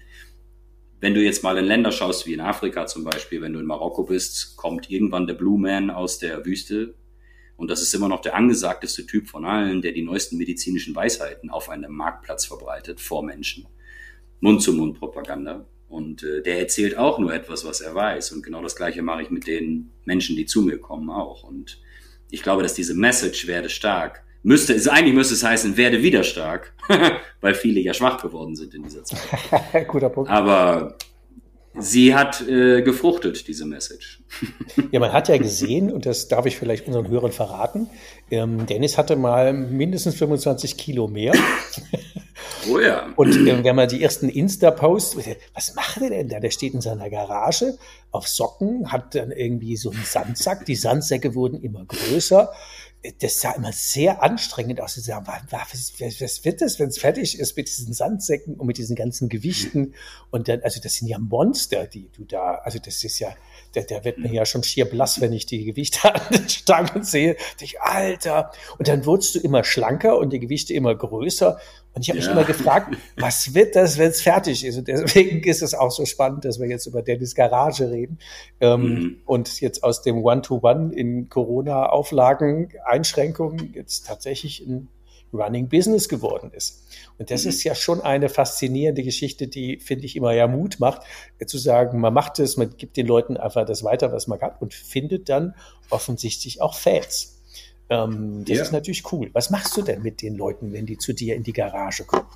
[0.99, 3.65] wenn du jetzt mal in Länder schaust, wie in Afrika zum Beispiel, wenn du in
[3.65, 6.95] Marokko bist, kommt irgendwann der Blue Man aus der Wüste.
[7.57, 11.49] Und das ist immer noch der angesagteste Typ von allen, der die neuesten medizinischen Weisheiten
[11.49, 13.65] auf einem Marktplatz verbreitet vor Menschen.
[14.41, 15.65] Mund-zu-Mund-Propaganda.
[15.87, 18.33] Und äh, der erzählt auch nur etwas, was er weiß.
[18.33, 21.43] Und genau das Gleiche mache ich mit den Menschen, die zu mir kommen, auch.
[21.43, 21.79] Und
[22.29, 26.23] ich glaube, dass diese Message werde stark müsste es eigentlich müsste es heißen, werde wieder
[26.23, 26.73] stark,
[27.41, 29.87] weil viele ja schwach geworden sind in dieser Zeit.
[29.87, 30.29] Guter Punkt.
[30.29, 30.97] Aber
[31.79, 34.23] sie hat äh, gefruchtet, diese Message.
[34.91, 37.89] ja, man hat ja gesehen, und das darf ich vielleicht unseren Hörern verraten,
[38.31, 41.33] ähm, Dennis hatte mal mindestens 25 Kilo mehr.
[42.69, 43.07] Oh ja.
[43.15, 45.17] Und äh, wenn man die ersten Insta-Posts,
[45.53, 46.39] was macht er denn da?
[46.39, 47.77] Der steht in seiner Garage
[48.11, 50.65] auf Socken, hat dann irgendwie so einen Sandsack.
[50.65, 52.51] Die Sandsäcke wurden immer größer
[53.19, 54.97] das sah immer sehr anstrengend aus.
[54.97, 58.67] Ich sag, was, was, was wird das, wenn es fertig ist mit diesen Sandsäcken und
[58.67, 59.93] mit diesen ganzen Gewichten?
[60.31, 63.35] Und dann, also das sind ja Monster, die du da, also das ist ja,
[63.73, 67.03] da, da wird mir ja schon schier blass, wenn ich die Gewichte an den Stangen
[67.03, 67.35] sehe.
[67.59, 68.51] Ich, Alter.
[68.77, 71.59] Und dann wurdest du immer schlanker und die Gewichte immer größer.
[71.95, 74.77] Und ich habe mich immer gefragt, was wird das, wenn es fertig ist?
[74.77, 78.19] Und deswegen ist es auch so spannend, dass wir jetzt über Dennis Garage reden
[78.59, 79.17] ähm, mhm.
[79.25, 84.89] und jetzt aus dem One-to-One -One in Corona-Auflagen, Einschränkungen jetzt tatsächlich ein
[85.33, 86.83] Running Business geworden ist.
[87.17, 87.49] Und das mhm.
[87.49, 91.01] ist ja schon eine faszinierende Geschichte, die, finde ich, immer ja Mut macht,
[91.45, 94.61] zu sagen, man macht es, man gibt den Leuten einfach das weiter, was man hat
[94.61, 95.55] und findet dann
[95.89, 97.34] offensichtlich auch Fans.
[97.89, 98.63] Ähm, das ja.
[98.63, 99.29] ist natürlich cool.
[99.33, 102.27] Was machst du denn mit den Leuten, wenn die zu dir in die Garage kommen?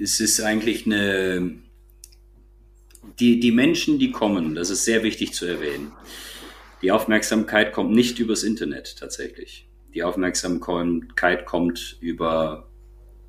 [0.00, 1.52] Es ist eigentlich eine,
[3.18, 5.92] die, die Menschen, die kommen, das ist sehr wichtig zu erwähnen.
[6.82, 9.68] Die Aufmerksamkeit kommt nicht übers Internet tatsächlich.
[9.94, 12.68] Die Aufmerksamkeit kommt über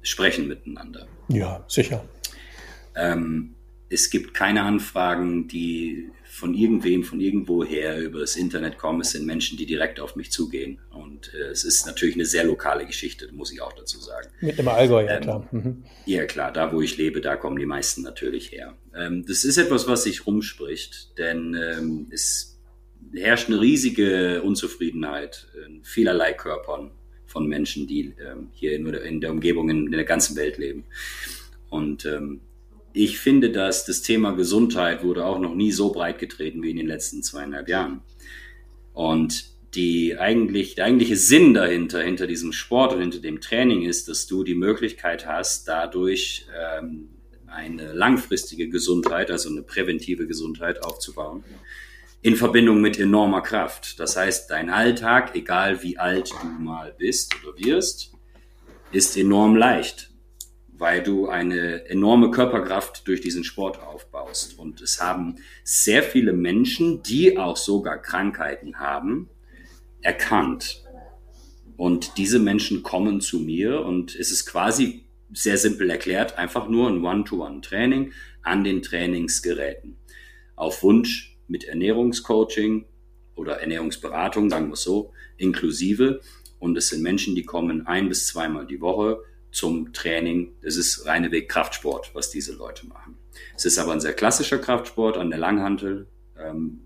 [0.02, 1.08] Sprechen miteinander.
[1.30, 2.06] Ja, sicher.
[2.95, 3.56] Ähm,
[3.89, 9.02] es gibt keine Anfragen, die von irgendwem, von irgendwoher über das Internet kommen.
[9.02, 10.80] Es sind Menschen, die direkt auf mich zugehen.
[10.91, 14.30] Und äh, es ist natürlich eine sehr lokale Geschichte, muss ich auch dazu sagen.
[14.39, 15.47] Mit dem Allgäu, ja ähm, klar.
[15.52, 15.84] Mhm.
[16.06, 18.78] Ja klar, da wo ich lebe, da kommen die meisten natürlich her.
[18.95, 22.60] Ähm, das ist etwas, was sich rumspricht, denn ähm, es
[23.13, 26.91] herrscht eine riesige Unzufriedenheit in vielerlei Körpern
[27.25, 30.86] von Menschen, die ähm, hier in, in, der Umgebung in, in, der ganzen Welt leben.
[31.69, 32.41] Und ähm,
[32.93, 36.78] ich finde, dass das Thema Gesundheit wurde auch noch nie so breit getreten wie in
[36.78, 38.02] den letzten zweieinhalb Jahren.
[38.93, 44.08] Und die eigentlich, der eigentliche Sinn dahinter, hinter diesem Sport und hinter dem Training ist,
[44.08, 47.10] dass du die Möglichkeit hast, dadurch ähm,
[47.45, 51.43] eine langfristige Gesundheit, also eine präventive Gesundheit aufzubauen,
[52.21, 53.99] in Verbindung mit enormer Kraft.
[53.99, 58.12] Das heißt, dein Alltag, egal wie alt du mal bist oder wirst,
[58.91, 60.09] ist enorm leicht
[60.79, 64.57] weil du eine enorme Körperkraft durch diesen Sport aufbaust.
[64.57, 69.29] Und es haben sehr viele Menschen, die auch sogar Krankheiten haben,
[70.01, 70.85] erkannt.
[71.75, 76.89] Und diese Menschen kommen zu mir und es ist quasi sehr simpel erklärt, einfach nur
[76.89, 79.97] ein One-to-One-Training an den Trainingsgeräten.
[80.55, 82.85] Auf Wunsch mit Ernährungscoaching
[83.35, 86.21] oder Ernährungsberatung, sagen wir es so, inklusive.
[86.57, 89.19] Und es sind Menschen, die kommen ein bis zweimal die Woche
[89.51, 90.53] zum Training.
[90.62, 93.17] Es ist reine Weg Kraftsport, was diese Leute machen.
[93.55, 96.07] Es ist aber ein sehr klassischer Kraftsport an der Langhantel
[96.38, 96.81] ähm,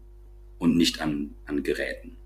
[0.57, 2.17] und nicht an, an Geräten.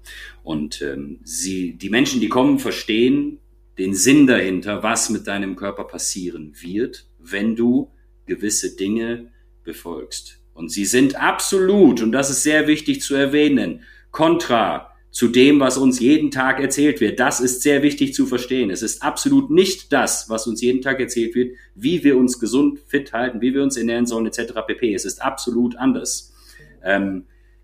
[0.43, 3.39] Und ähm, sie, die Menschen, die kommen, verstehen
[3.78, 7.91] den Sinn dahinter, was mit deinem Körper passieren wird, wenn du
[8.26, 9.32] gewisse Dinge
[9.63, 10.39] befolgst.
[10.54, 15.80] Und sie sind absolut, und das ist sehr wichtig zu erwähnen, kontra zu dem, was
[15.80, 17.19] uns jeden Tag erzählt wird.
[17.19, 18.69] Das ist sehr wichtig zu verstehen.
[18.69, 22.82] Es ist absolut nicht das, was uns jeden Tag erzählt wird, wie wir uns gesund,
[22.86, 24.53] fit halten, wie wir uns ernähren sollen, etc.
[24.67, 24.93] pp.
[24.93, 26.36] Es ist absolut anders.
[26.84, 27.23] Ähm,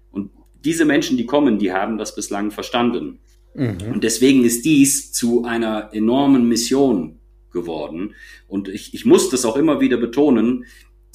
[0.10, 0.32] und
[0.66, 3.20] diese Menschen, die kommen, die haben das bislang verstanden.
[3.54, 3.78] Mhm.
[3.94, 7.20] Und deswegen ist dies zu einer enormen Mission
[7.52, 8.16] geworden.
[8.48, 10.66] Und ich, ich muss das auch immer wieder betonen.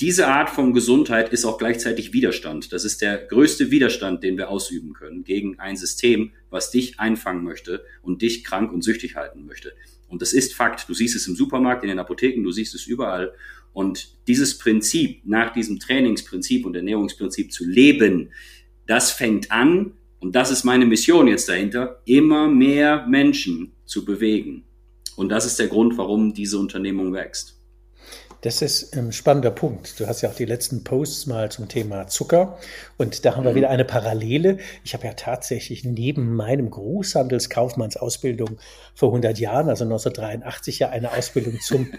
[0.01, 2.73] Diese Art von Gesundheit ist auch gleichzeitig Widerstand.
[2.73, 7.43] Das ist der größte Widerstand, den wir ausüben können gegen ein System, was dich einfangen
[7.43, 9.73] möchte und dich krank und süchtig halten möchte.
[10.07, 10.89] Und das ist Fakt.
[10.89, 13.35] Du siehst es im Supermarkt, in den Apotheken, du siehst es überall.
[13.73, 18.31] Und dieses Prinzip, nach diesem Trainingsprinzip und Ernährungsprinzip zu leben,
[18.87, 24.65] das fängt an, und das ist meine Mission jetzt dahinter, immer mehr Menschen zu bewegen.
[25.17, 27.58] Und das ist der Grund, warum diese Unternehmung wächst.
[28.43, 29.99] Das ist ein spannender Punkt.
[29.99, 32.57] Du hast ja auch die letzten Posts mal zum Thema Zucker
[32.97, 33.57] und da haben wir mhm.
[33.57, 34.59] wieder eine Parallele.
[34.85, 38.59] Ich habe ja tatsächlich neben meinem Großhandelskaufmannsausbildung
[38.95, 41.91] vor 100 Jahren, also 1983, ja eine Ausbildung zum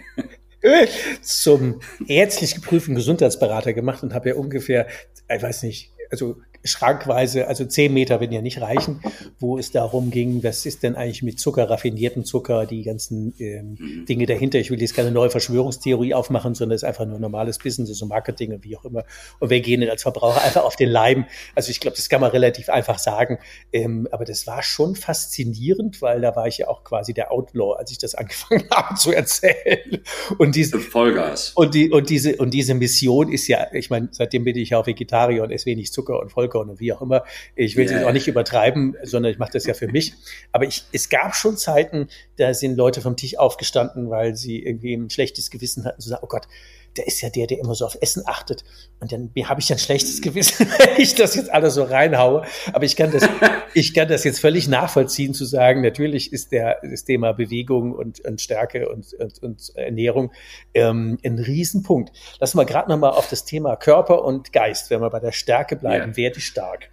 [1.21, 4.87] zum ärztlich geprüften Gesundheitsberater gemacht und habe ja ungefähr,
[5.33, 9.01] ich weiß nicht, also schrankweise, also zehn Meter werden ja nicht reichen,
[9.39, 13.77] wo es darum ging, was ist denn eigentlich mit Zucker, raffinierten Zucker, die ganzen ähm,
[13.79, 14.05] mhm.
[14.05, 14.59] Dinge dahinter.
[14.59, 18.05] Ich will jetzt keine neue Verschwörungstheorie aufmachen, sondern es ist einfach nur normales Business, so
[18.05, 19.05] Marketing und wie auch immer.
[19.39, 21.25] Und wir gehen als Verbraucher einfach auf den Leim.
[21.55, 23.39] Also ich glaube, das kann man relativ einfach sagen.
[23.71, 27.77] Ähm, aber das war schon faszinierend, weil da war ich ja auch quasi der Outlaw,
[27.77, 30.01] als ich das angefangen habe zu erzählen.
[30.37, 31.51] Und diese Vollgas.
[31.55, 34.79] Und die und diese und diese Mission ist ja, ich meine, seitdem bin ich ja
[34.79, 37.23] auch Vegetarier und esse wenig Zucker und Vollgas Vollkorn und wie auch immer.
[37.55, 38.07] Ich will es yeah.
[38.07, 40.13] auch nicht übertreiben, sondern ich mache das ja für mich.
[40.51, 44.93] Aber ich, es gab schon Zeiten, da sind Leute vom Tisch aufgestanden, weil sie irgendwie
[44.93, 46.47] ein schlechtes Gewissen hatten, zu sagen, oh Gott,
[46.97, 48.63] der ist ja der, der immer so auf Essen achtet.
[48.99, 52.43] Und dann habe ich ein schlechtes Gewissen, wenn ich das jetzt alles so reinhaue.
[52.73, 53.27] Aber ich kann das,
[53.73, 58.19] ich kann das jetzt völlig nachvollziehen, zu sagen, natürlich ist der, das Thema Bewegung und,
[58.25, 60.31] und Stärke und, und, und Ernährung
[60.73, 62.11] ähm, ein Riesenpunkt.
[62.39, 65.75] Lass mal gerade nochmal auf das Thema Körper und Geist, wenn wir bei der Stärke
[65.75, 66.17] bleiben, ja.
[66.17, 66.89] werde stark.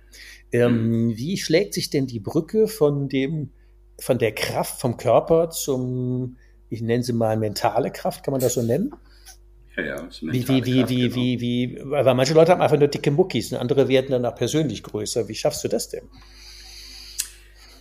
[0.52, 1.16] Ähm, mhm.
[1.16, 3.50] Wie schlägt sich denn die Brücke von dem,
[3.98, 6.36] von der Kraft vom Körper zum,
[6.68, 8.92] ich nenne sie mal mentale Kraft, kann man das so nennen?
[9.76, 11.16] Ja, ja, wie, wie, wie, wie, genau.
[11.16, 14.34] wie, wie, weil manche Leute haben einfach nur dicke Muckis und andere werden dann auch
[14.34, 15.28] persönlich größer.
[15.28, 16.04] Wie schaffst du das denn?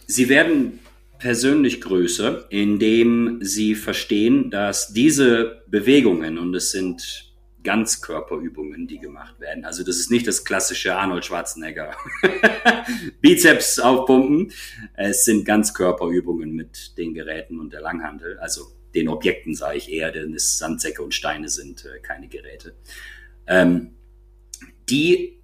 [0.05, 0.79] Sie werden
[1.19, 9.65] persönlich größer, indem sie verstehen, dass diese Bewegungen, und es sind Ganzkörperübungen, die gemacht werden.
[9.65, 11.95] Also das ist nicht das klassische Arnold Schwarzenegger
[13.21, 14.51] Bizeps aufpumpen.
[14.93, 18.37] Es sind Ganzkörperübungen mit den Geräten und der Langhandel.
[18.37, 22.75] Also den Objekten sage ich eher, denn es Sandsäcke und Steine sind äh, keine Geräte.
[23.45, 23.91] Ähm,
[24.89, 25.41] die,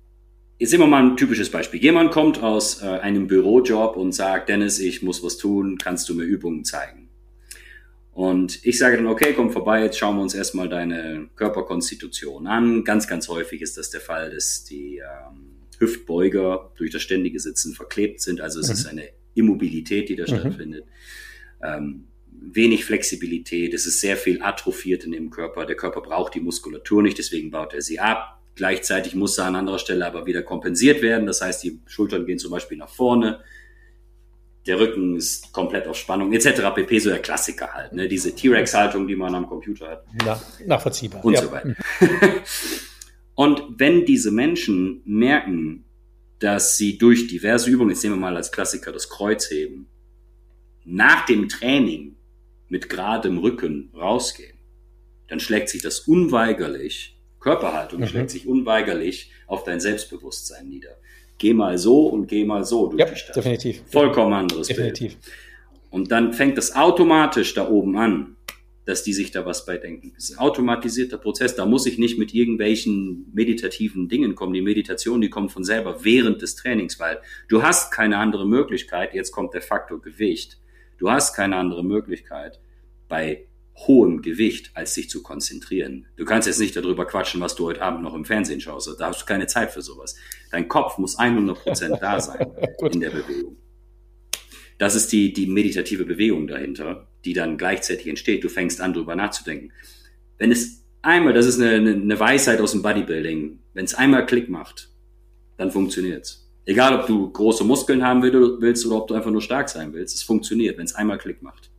[0.57, 1.81] jetzt sehen wir mal ein typisches Beispiel.
[1.81, 6.15] Jemand kommt aus äh, einem Bürojob und sagt, Dennis, ich muss was tun, kannst du
[6.15, 7.09] mir Übungen zeigen?
[8.13, 12.83] Und ich sage dann, okay, komm vorbei, jetzt schauen wir uns erstmal deine Körperkonstitution an.
[12.83, 17.73] Ganz, ganz häufig ist das der Fall, dass die ähm, Hüftbeuger durch das ständige Sitzen
[17.73, 18.41] verklebt sind.
[18.41, 18.73] Also es mhm.
[18.73, 20.27] ist eine Immobilität, die da mhm.
[20.27, 20.85] stattfindet.
[21.63, 25.65] Ähm, wenig Flexibilität, es ist sehr viel atrophiert in dem Körper.
[25.65, 28.41] Der Körper braucht die Muskulatur nicht, deswegen baut er sie ab.
[28.55, 31.25] Gleichzeitig muss er an anderer Stelle aber wieder kompensiert werden.
[31.25, 33.41] Das heißt, die Schultern gehen zum Beispiel nach vorne,
[34.67, 36.61] der Rücken ist komplett auf Spannung, etc.
[36.75, 36.99] pp.
[36.99, 38.07] So der Klassiker halt, ne?
[38.07, 40.05] diese T-Rex-Haltung, die man am Computer hat.
[40.23, 41.23] Ja, nachvollziehbar.
[41.25, 41.41] Und ja.
[41.41, 41.75] so weiter.
[43.33, 45.85] Und wenn diese Menschen merken,
[46.37, 49.87] dass sie durch diverse Übungen, jetzt nehmen wir mal als Klassiker das Kreuzheben,
[50.83, 52.17] nach dem Training
[52.71, 54.57] mit geradem Rücken rausgehen,
[55.27, 58.07] dann schlägt sich das unweigerlich, Körperhaltung mhm.
[58.07, 60.97] schlägt sich unweigerlich auf dein Selbstbewusstsein nieder.
[61.37, 63.35] Geh mal so und geh mal so durch ja, die Stadt.
[63.35, 63.83] Definitiv.
[63.87, 65.13] Vollkommen anderes definitiv.
[65.13, 65.33] Bild.
[65.89, 68.37] Und dann fängt das automatisch da oben an,
[68.85, 70.13] dass die sich da was bei denken.
[70.15, 71.55] Das ist ein automatisierter Prozess.
[71.55, 74.53] Da muss ich nicht mit irgendwelchen meditativen Dingen kommen.
[74.53, 79.13] Die Meditation, die kommt von selber während des Trainings, weil du hast keine andere Möglichkeit.
[79.13, 80.60] Jetzt kommt der Faktor Gewicht
[81.01, 82.59] Du hast keine andere Möglichkeit
[83.07, 86.05] bei hohem Gewicht, als sich zu konzentrieren.
[86.15, 88.87] Du kannst jetzt nicht darüber quatschen, was du heute Abend noch im Fernsehen schaust.
[88.99, 90.15] Da hast du keine Zeit für sowas.
[90.51, 92.51] Dein Kopf muss 100% da sein
[92.91, 93.57] in der Bewegung.
[94.77, 98.43] Das ist die, die meditative Bewegung dahinter, die dann gleichzeitig entsteht.
[98.43, 99.73] Du fängst an, darüber nachzudenken.
[100.37, 104.49] Wenn es einmal, das ist eine, eine Weisheit aus dem Bodybuilding, wenn es einmal Klick
[104.49, 104.91] macht,
[105.57, 106.50] dann funktioniert's.
[106.65, 110.15] Egal, ob du große Muskeln haben willst oder ob du einfach nur stark sein willst,
[110.15, 111.70] es funktioniert, wenn es einmal Klick macht.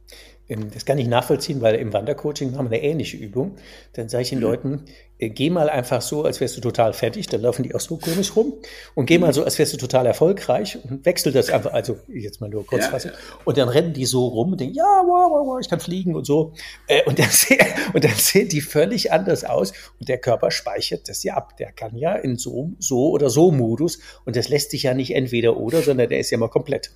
[0.72, 3.56] Das kann ich nachvollziehen, weil im Wandercoaching haben wir eine ähnliche Übung.
[3.94, 4.44] Dann sage ich den mhm.
[4.44, 4.84] Leuten,
[5.22, 7.96] äh, geh mal einfach so, als wärst du total fertig, dann laufen die auch so
[7.96, 8.54] komisch rum
[8.94, 12.40] und geh mal so, als wärst du total erfolgreich und wechsel das einfach, also jetzt
[12.40, 13.18] mal nur kurz ja, fassen, ja.
[13.44, 16.16] und dann rennen die so rum und denken, ja, wow, wow, wow, ich kann fliegen
[16.16, 16.54] und so
[16.88, 17.28] äh, und, dann
[17.94, 21.70] und dann sehen die völlig anders aus und der Körper speichert das ja ab, der
[21.70, 25.56] kann ja in so, so oder so Modus und das lässt sich ja nicht entweder
[25.56, 26.90] oder, sondern der ist ja mal komplett.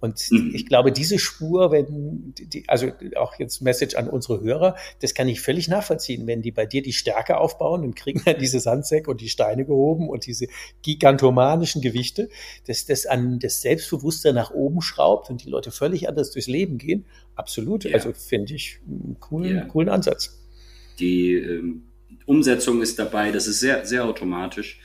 [0.00, 0.52] Und mhm.
[0.54, 5.28] ich glaube, diese Spur, wenn die, also auch jetzt Message an unsere Hörer, das kann
[5.28, 9.10] ich völlig nachvollziehen, wenn die bei dir die Stärke aufbauen und kriegen dann diese Sandsäcke
[9.10, 10.46] und die Steine gehoben und diese
[10.82, 12.30] gigantomanischen Gewichte,
[12.66, 16.78] dass das an das Selbstbewusstsein nach oben schraubt und die Leute völlig anders durchs Leben
[16.78, 17.04] gehen.
[17.34, 17.84] Absolut.
[17.84, 17.94] Ja.
[17.94, 19.64] Also finde ich einen coolen, ja.
[19.66, 20.38] coolen Ansatz.
[20.98, 21.84] Die ähm,
[22.24, 24.80] Umsetzung ist dabei, das ist sehr, sehr automatisch,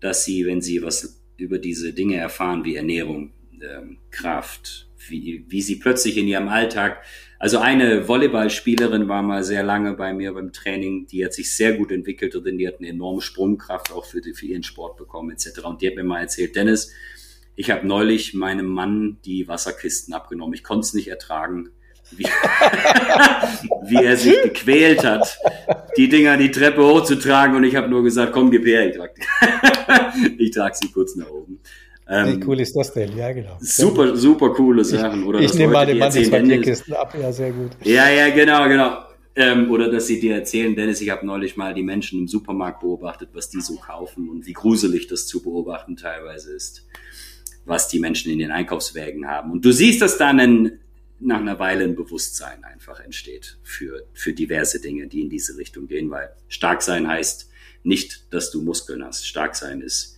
[0.00, 5.62] dass sie, wenn sie was über diese Dinge erfahren wie Ernährung, ähm, Kraft, wie, wie
[5.62, 7.02] sie plötzlich in ihrem Alltag,
[7.38, 11.74] also eine Volleyballspielerin war mal sehr lange bei mir beim Training, die hat sich sehr
[11.74, 15.30] gut entwickelt und die hat eine enorme Sprungkraft auch für, die, für ihren Sport bekommen
[15.30, 15.60] etc.
[15.64, 16.92] Und die hat mir mal erzählt, Dennis,
[17.54, 20.54] ich habe neulich meinem Mann die Wasserkisten abgenommen.
[20.54, 21.70] Ich konnte es nicht ertragen,
[22.10, 22.24] wie,
[23.84, 25.38] wie er sich gequält hat,
[25.96, 29.14] die Dinger die Treppe hochzutragen und ich habe nur gesagt, komm, gib her, ich trage
[30.38, 31.60] ich trag sie kurz nach oben.
[32.10, 33.16] Ähm, Wie cool ist das denn?
[33.16, 33.58] Ja, genau.
[33.60, 35.24] Super, super coole Sachen.
[35.24, 37.14] Oder ich nehme mal den Mann zwei Bierkisten ab.
[37.20, 37.72] Ja, sehr gut.
[37.84, 39.02] Ja, ja, genau, genau.
[39.36, 42.80] Ähm, oder dass sie dir erzählen, Dennis, ich habe neulich mal die Menschen im Supermarkt
[42.80, 46.86] beobachtet, was die so kaufen und wie gruselig das zu beobachten teilweise ist,
[47.64, 49.52] was die Menschen in den Einkaufswägen haben.
[49.52, 50.80] Und du siehst, dass dann ein,
[51.20, 55.86] nach einer Weile ein Bewusstsein einfach entsteht für, für diverse Dinge, die in diese Richtung
[55.86, 57.50] gehen, weil stark sein heißt
[57.84, 59.26] nicht, dass du Muskeln hast.
[59.26, 60.17] Stark sein ist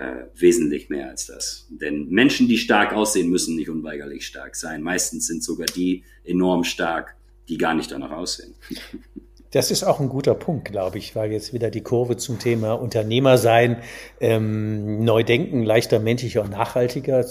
[0.00, 1.66] äh, wesentlich mehr als das.
[1.68, 4.82] Denn Menschen, die stark aussehen, müssen nicht unweigerlich stark sein.
[4.82, 7.16] Meistens sind sogar die enorm stark,
[7.50, 8.54] die gar nicht danach aussehen.
[9.52, 12.74] Das ist auch ein guter Punkt, glaube ich, weil jetzt wieder die Kurve zum Thema
[12.74, 13.82] Unternehmer sein,
[14.20, 17.26] ähm, neu denken, leichter, menschlicher und nachhaltiger,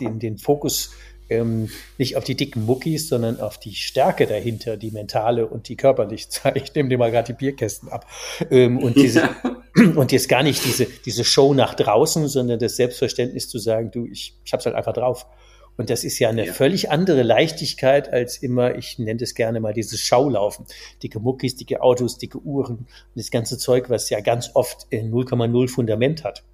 [0.00, 0.92] den, den Fokus
[1.28, 5.76] ähm, nicht auf die dicken Muckis, sondern auf die Stärke dahinter, die mentale und die
[5.76, 6.28] körperliche.
[6.54, 8.06] Ich nehme dir mal gerade die Bierkästen ab.
[8.50, 9.36] Ähm, und diese, ja.
[9.96, 14.06] und jetzt gar nicht diese, diese Show nach draußen, sondern das Selbstverständnis zu sagen, du,
[14.06, 15.26] ich, ich hab's halt einfach drauf.
[15.76, 16.52] Und das ist ja eine ja.
[16.52, 20.66] völlig andere Leichtigkeit als immer, ich nenne das gerne mal dieses Schaulaufen.
[21.02, 25.68] Dicke Muckis, dicke Autos, dicke Uhren und das ganze Zeug, was ja ganz oft 0,0
[25.68, 26.44] Fundament hat.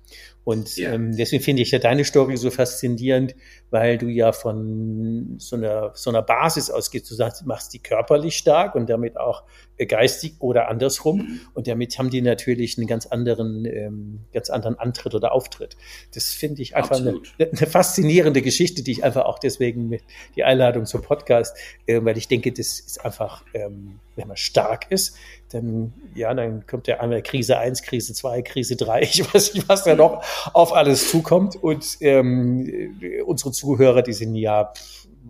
[0.44, 0.92] Und ja.
[0.92, 3.34] ähm, deswegen finde ich ja deine Story so faszinierend,
[3.70, 7.10] weil du ja von so einer, so einer Basis ausgehst.
[7.10, 9.44] Du sagst, machst die körperlich stark und damit auch
[9.86, 11.18] geistig oder andersrum.
[11.18, 11.40] Mhm.
[11.54, 15.76] Und damit haben die natürlich einen ganz anderen, ähm, ganz anderen Antritt oder Auftritt.
[16.14, 20.02] Das finde ich einfach eine, eine, faszinierende Geschichte, die ich einfach auch deswegen mit
[20.36, 24.90] die Einladung zum Podcast, äh, weil ich denke, das ist einfach, ähm, wenn man stark
[24.90, 25.16] ist,
[25.50, 29.68] dann, ja, dann kommt ja einmal Krise 1, Krise 2, Krise 3, ich weiß nicht,
[29.68, 31.56] was da noch auf alles zukommt.
[31.56, 34.72] Und ähm, unsere Zuhörer, die sind ja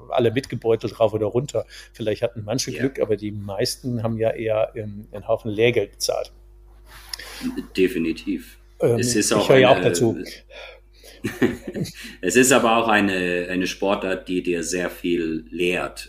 [0.08, 1.66] alle mitgebeutelt rauf oder runter.
[1.92, 2.80] Vielleicht hatten manche ja.
[2.80, 6.32] Glück, aber die meisten haben ja eher ähm, einen Haufen Lehrgeld bezahlt.
[7.76, 8.58] Definitiv.
[8.80, 10.18] Ähm, es ist auch ich höre ja auch dazu.
[12.20, 16.08] es ist aber auch eine, eine Sportart, die dir sehr viel lehrt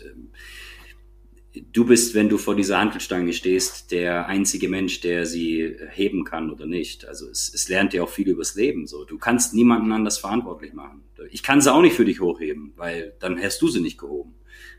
[1.54, 6.50] du bist, wenn du vor dieser Handelstange stehst, der einzige Mensch, der sie heben kann
[6.50, 7.06] oder nicht.
[7.06, 8.86] Also es, es lernt dir auch viel übers Leben.
[8.86, 11.04] So, du kannst niemanden anders verantwortlich machen.
[11.30, 14.34] Ich kann sie auch nicht für dich hochheben, weil dann hast du sie nicht gehoben.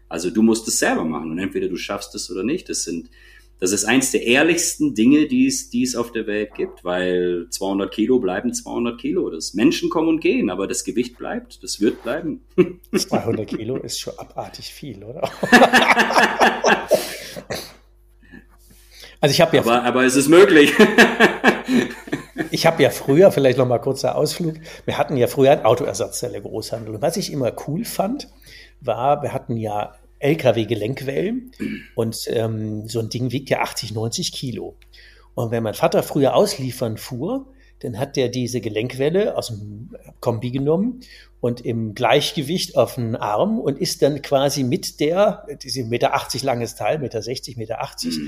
[0.10, 2.70] Also du musst es selber machen und entweder du schaffst es oder nicht.
[2.70, 3.10] Das sind
[3.64, 7.48] das ist eins der ehrlichsten Dinge, die es, die es auf der Welt gibt, weil
[7.50, 9.30] 200 Kilo bleiben 200 Kilo.
[9.30, 12.42] Das Menschen kommen und gehen, aber das Gewicht bleibt, das wird bleiben.
[12.94, 15.22] 200 Kilo ist schon abartig viel, oder?
[19.22, 20.74] also ich habe ja, aber, aber es ist möglich.
[22.52, 26.42] ich habe ja früher, vielleicht noch mal kurzer Ausflug, wir hatten ja früher einen Autoersatzzelle
[26.42, 26.96] Großhandel.
[26.96, 28.28] Und was ich immer cool fand,
[28.82, 31.52] war, wir hatten ja LKW-Gelenkwellen
[31.96, 34.76] und ähm, so ein Ding wiegt ja 80, 90 Kilo.
[35.36, 37.48] Und wenn mein Vater früher ausliefern fuhr,
[37.80, 39.90] dann hat der diese Gelenkwelle aus dem
[40.22, 41.02] Kombi genommen
[41.42, 46.44] und im Gleichgewicht auf den Arm und ist dann quasi mit der, diese Meter 80
[46.44, 48.20] langes Teil, Meter 60, Meter 80,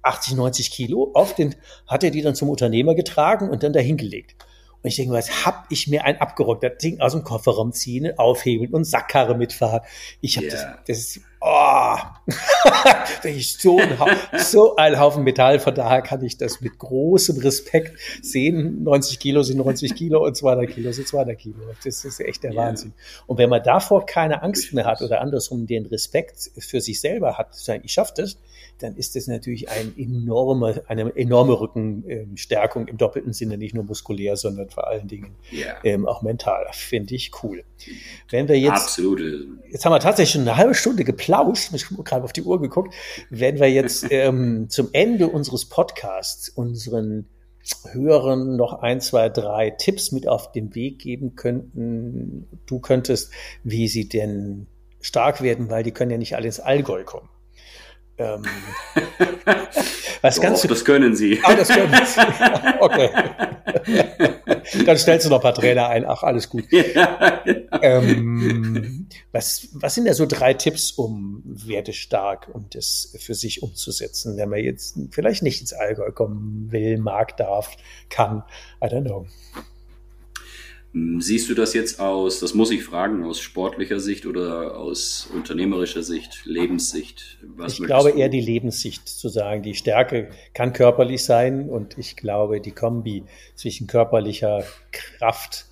[0.00, 1.54] 80, 90 Kilo, auf den,
[1.86, 4.36] hat er die dann zum Unternehmer getragen und dann dahin gelegt.
[4.82, 8.18] Und ich denke, was hab ich mir ein abgerockt, das Ding aus dem Kofferraum ziehen,
[8.18, 9.80] aufhebeln und Sackkarre mitfahren.
[10.20, 10.56] Ich habe yeah.
[10.56, 11.96] das, das ist oh,
[13.24, 13.98] ich so, ein,
[14.38, 18.82] so ein Haufen Metall, von daher kann ich das mit großem Respekt sehen.
[18.84, 21.56] 90 Kilo sind 90 Kilo und 200 Kilo sind 200 Kilo.
[21.84, 22.92] Das ist echt der Wahnsinn.
[23.26, 27.38] Und wenn man davor keine Angst mehr hat oder andersrum den Respekt für sich selber
[27.38, 28.38] hat, zu sagen, ich schaffe das,
[28.82, 34.36] dann ist das natürlich ein enorme, eine enorme Rückenstärkung im doppelten Sinne, nicht nur muskulär,
[34.36, 35.76] sondern vor allen Dingen yeah.
[35.84, 36.66] ähm, auch mental.
[36.72, 37.64] Finde ich cool.
[38.30, 39.20] Wenn wir jetzt, Absolut.
[39.70, 42.60] jetzt haben wir tatsächlich schon eine halbe Stunde geplauscht, ich habe gerade auf die Uhr
[42.60, 42.94] geguckt,
[43.30, 47.26] wenn wir jetzt ähm, zum Ende unseres Podcasts unseren
[47.92, 53.30] Hörern noch ein, zwei, drei Tipps mit auf den Weg geben könnten, du könntest,
[53.62, 54.66] wie sie denn
[55.00, 57.28] stark werden, weil die können ja nicht alle ins Allgäu kommen.
[58.22, 58.42] Ähm,
[60.22, 61.40] was Doch, ganz das können Sie.
[61.42, 62.20] Ah, das können Sie.
[62.80, 63.10] Okay.
[64.84, 66.04] Dann stellst du noch ein paar Trainer ein.
[66.04, 66.64] Ach, alles gut.
[66.70, 67.78] Ja, genau.
[67.80, 73.62] ähm, was, was sind da so drei Tipps, um Werte stark und das für sich
[73.62, 77.76] umzusetzen, wenn man jetzt vielleicht nicht ins Allgäu kommen will, mag, darf,
[78.08, 78.42] kann?
[78.82, 79.26] I don't know.
[80.92, 85.28] Hm, siehst du das jetzt aus, das muss ich fragen, aus sportlicher Sicht oder aus
[85.34, 87.38] unternehmerischer Sicht, Lebenssicht?
[87.56, 88.18] Was ich glaube du?
[88.18, 89.62] eher die Lebenssicht zu sagen.
[89.62, 93.24] Die Stärke kann körperlich sein und ich glaube, die Kombi
[93.54, 95.64] zwischen körperlicher Kraft,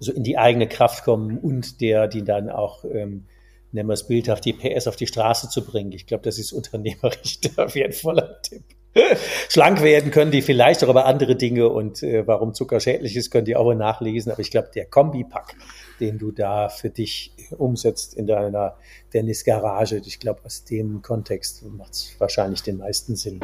[0.00, 3.26] so in die eigene Kraft kommen und der, die dann auch, ähm,
[3.70, 5.92] nennen wir es bildhaft, die PS auf die Straße zu bringen.
[5.92, 8.64] Ich glaube, das ist unternehmerisch der wertvolle Tipp.
[9.48, 13.30] Schlank werden können die vielleicht auch über andere Dinge und äh, warum Zucker schädlich ist,
[13.30, 14.30] können die auch nachlesen.
[14.32, 15.56] Aber ich glaube, der Kombipack,
[16.00, 18.76] den du da für dich umsetzt in deiner
[19.12, 23.40] Dennis-Garage, ich glaube, aus dem Kontext macht es wahrscheinlich den meisten Sinn.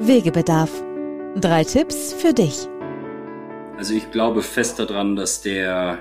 [0.00, 0.70] Wegebedarf.
[1.36, 2.68] Drei Tipps für dich.
[3.76, 5.98] Also ich glaube fest daran, dass der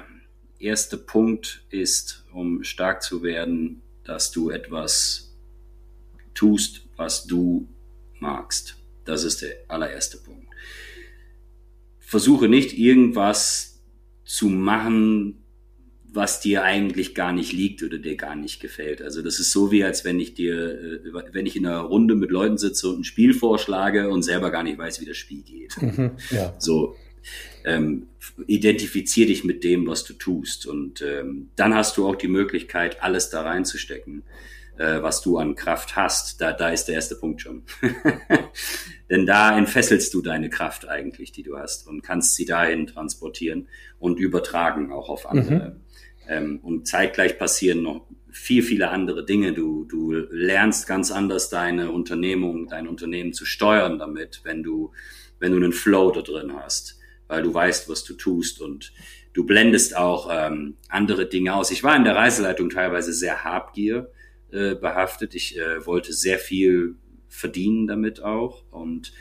[0.59, 5.33] erste Punkt ist, um stark zu werden, dass du etwas
[6.33, 7.67] tust, was du
[8.23, 8.77] magst.
[9.05, 10.47] Das ist der allererste Punkt.
[11.99, 13.83] Versuche nicht irgendwas
[14.23, 15.43] zu machen,
[16.13, 19.01] was dir eigentlich gar nicht liegt oder dir gar nicht gefällt.
[19.01, 22.15] Also das ist so wie als wenn ich dir, äh, wenn ich in einer Runde
[22.15, 25.41] mit Leuten sitze und ein Spiel vorschlage und selber gar nicht weiß, wie das Spiel
[25.41, 25.81] geht.
[25.81, 26.55] Mhm, ja.
[26.59, 26.95] So
[27.65, 28.07] ähm,
[28.45, 33.01] identifizier dich mit dem, was du tust und ähm, dann hast du auch die Möglichkeit,
[33.01, 34.23] alles da reinzustecken
[34.77, 37.63] was du an Kraft hast, da, da ist der erste Punkt schon.
[39.09, 43.67] Denn da entfesselst du deine Kraft eigentlich, die du hast und kannst sie dahin transportieren
[43.99, 45.69] und übertragen auch auf andere.
[45.69, 45.81] Mhm.
[46.27, 49.53] Ähm, und zeitgleich passieren noch viel, viele andere Dinge.
[49.53, 54.91] Du, du lernst ganz anders deine Unternehmung, dein Unternehmen zu steuern damit, wenn du,
[55.39, 58.91] wenn du einen Flow da drin hast, weil du weißt, was du tust und
[59.33, 61.69] du blendest auch ähm, andere Dinge aus.
[61.69, 64.11] Ich war in der Reiseleitung teilweise sehr habgier
[64.53, 65.35] äh, behaftet.
[65.35, 66.95] Ich äh, wollte sehr viel
[67.27, 68.63] verdienen damit auch.
[68.71, 69.13] Und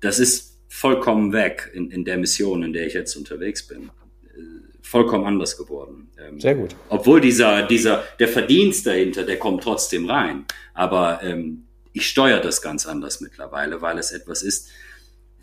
[0.00, 3.90] das ist vollkommen weg in, in der Mission, in der ich jetzt unterwegs bin.
[4.24, 4.40] Äh,
[4.80, 6.10] vollkommen anders geworden.
[6.18, 6.76] Ähm, sehr gut.
[6.88, 10.44] Obwohl dieser, dieser, der Verdienst dahinter, der kommt trotzdem rein.
[10.72, 14.68] Aber ähm, ich steuere das ganz anders mittlerweile, weil es etwas ist,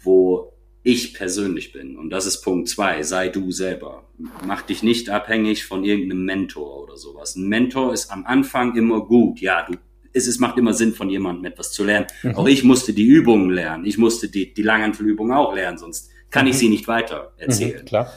[0.01, 0.53] wo
[0.83, 1.97] ich persönlich bin.
[1.97, 3.03] Und das ist Punkt zwei.
[3.03, 4.03] Sei du selber.
[4.45, 7.35] Mach dich nicht abhängig von irgendeinem Mentor oder sowas.
[7.35, 9.39] Ein Mentor ist am Anfang immer gut.
[9.41, 9.77] Ja, du,
[10.13, 12.07] es, es macht immer Sinn, von jemandem etwas zu lernen.
[12.23, 12.35] Mhm.
[12.35, 13.85] Auch ich musste die Übungen lernen.
[13.85, 16.51] Ich musste die, die Langhantelübungen auch lernen, sonst kann mhm.
[16.51, 17.81] ich sie nicht weiter erzählen.
[17.81, 18.13] Mhm, klar.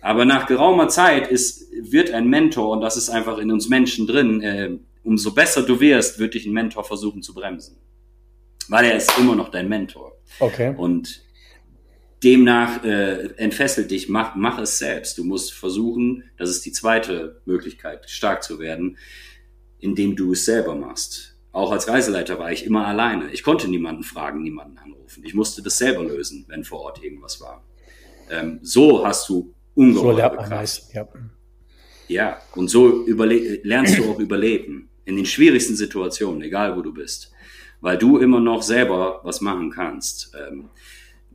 [0.00, 4.06] Aber nach geraumer Zeit ist, wird ein Mentor, und das ist einfach in uns Menschen
[4.06, 4.70] drin, äh,
[5.02, 7.76] umso besser du wirst, wird dich ein Mentor versuchen zu bremsen.
[8.68, 10.12] Weil er ist immer noch dein Mentor.
[10.40, 10.74] Okay.
[10.76, 11.22] Und
[12.24, 15.18] Demnach äh, entfesselt dich, mach, mach es selbst.
[15.18, 18.96] Du musst versuchen, das ist die zweite Möglichkeit, stark zu werden,
[19.78, 21.36] indem du es selber machst.
[21.52, 23.30] Auch als Reiseleiter war ich immer alleine.
[23.30, 25.22] Ich konnte niemanden fragen, niemanden anrufen.
[25.24, 27.62] Ich musste das selber lösen, wenn vor Ort irgendwas war.
[28.30, 30.50] Ähm, so hast du ungeheure so Kraft.
[30.50, 31.08] Meisten, ja.
[32.08, 34.88] ja, und so lernst du auch überleben.
[35.04, 37.30] In den schwierigsten Situationen, egal wo du bist.
[37.82, 40.34] Weil du immer noch selber was machen kannst.
[40.34, 40.70] Ähm,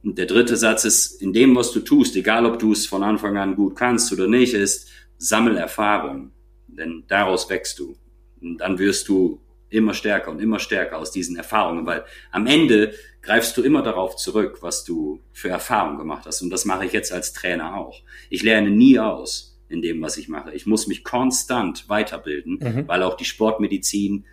[0.04, 3.04] und der dritte Satz ist, in dem, was du tust, egal ob du es von
[3.04, 6.32] Anfang an gut kannst oder nicht, ist, sammel Erfahrung.
[6.68, 7.96] Denn daraus wächst du.
[8.42, 12.94] Und dann wirst du immer stärker und immer stärker aus diesen Erfahrungen, weil am Ende
[13.22, 16.42] greifst du immer darauf zurück, was du für Erfahrungen gemacht hast.
[16.42, 18.02] Und das mache ich jetzt als Trainer auch.
[18.30, 20.54] Ich lerne nie aus in dem, was ich mache.
[20.54, 22.88] Ich muss mich konstant weiterbilden, mhm.
[22.88, 24.26] weil auch die Sportmedizin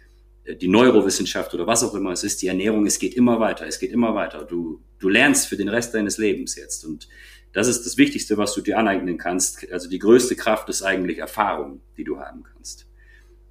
[0.54, 3.78] die Neurowissenschaft oder was auch immer es ist, die Ernährung, es geht immer weiter, es
[3.78, 4.44] geht immer weiter.
[4.44, 6.84] Du, du lernst für den Rest deines Lebens jetzt.
[6.84, 7.08] Und
[7.52, 9.70] das ist das Wichtigste, was du dir aneignen kannst.
[9.72, 12.86] Also die größte Kraft ist eigentlich Erfahrung, die du haben kannst.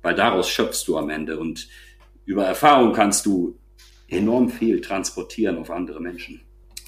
[0.05, 1.67] weil daraus schöpfst du am Ende und
[2.25, 3.57] über Erfahrung kannst du
[4.07, 6.41] enorm viel transportieren auf andere Menschen.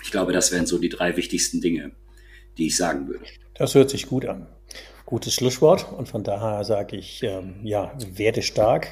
[0.04, 1.94] Ich glaube, das wären so die drei wichtigsten Dinge,
[2.60, 3.26] die ich sagen würde.
[3.56, 4.46] Das hört sich gut an.
[5.08, 5.92] Gutes Schlusswort.
[5.92, 8.88] Und von daher sage ich, ähm, ja, werde stark,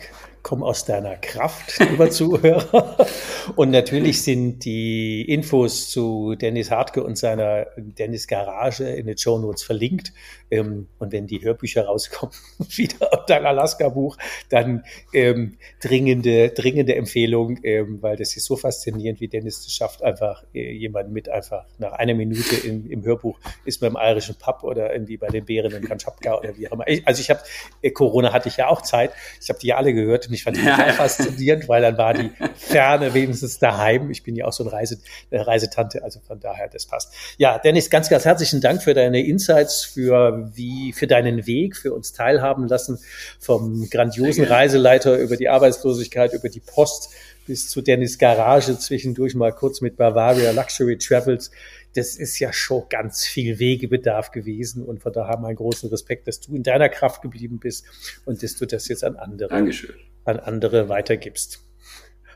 [0.45, 3.07] komm aus deiner Kraft, lieber Zuhörer.
[3.55, 9.39] Und natürlich sind die Infos zu Dennis Hartke und seiner Dennis Garage in den Show
[9.39, 10.13] Notes verlinkt.
[10.51, 12.35] Ähm, und wenn die Hörbücher rauskommen,
[12.69, 14.17] wieder dein Alaska-Buch,
[14.49, 14.83] dann
[15.13, 20.43] ähm, dringende, dringende Empfehlung, ähm, weil das ist so faszinierend, wie Dennis es schafft, einfach
[20.53, 24.93] äh, jemanden mit einfach nach einer Minute im, im Hörbuch ist beim irischen Pub oder
[24.93, 26.85] irgendwie bei den Bären in Kamtschatka oder wie auch immer.
[27.05, 27.41] Also ich habe,
[27.81, 29.11] äh, Corona hatte ich ja auch Zeit.
[29.41, 33.13] Ich habe die alle gehört ich fand die ja, faszinierend, weil dann war die Ferne
[33.13, 34.11] wenigstens daheim.
[34.11, 34.99] Ich bin ja auch so ein Reise,
[35.31, 37.13] eine Reisetante, also von daher, das passt.
[37.37, 41.93] Ja, Dennis, ganz, ganz herzlichen Dank für deine Insights, für wie, für deinen Weg, für
[41.93, 42.99] uns teilhaben lassen
[43.39, 47.09] vom grandiosen Reiseleiter über die Arbeitslosigkeit, über die Post
[47.47, 51.51] bis zu Dennis Garage zwischendurch mal kurz mit Bavaria Luxury Travels
[51.95, 55.89] das ist ja schon ganz viel Wegebedarf gewesen und von daher haben wir einen großen
[55.89, 57.85] Respekt, dass du in deiner Kraft geblieben bist
[58.25, 59.95] und dass du das jetzt an andere, Dankeschön.
[60.25, 61.61] An andere weitergibst.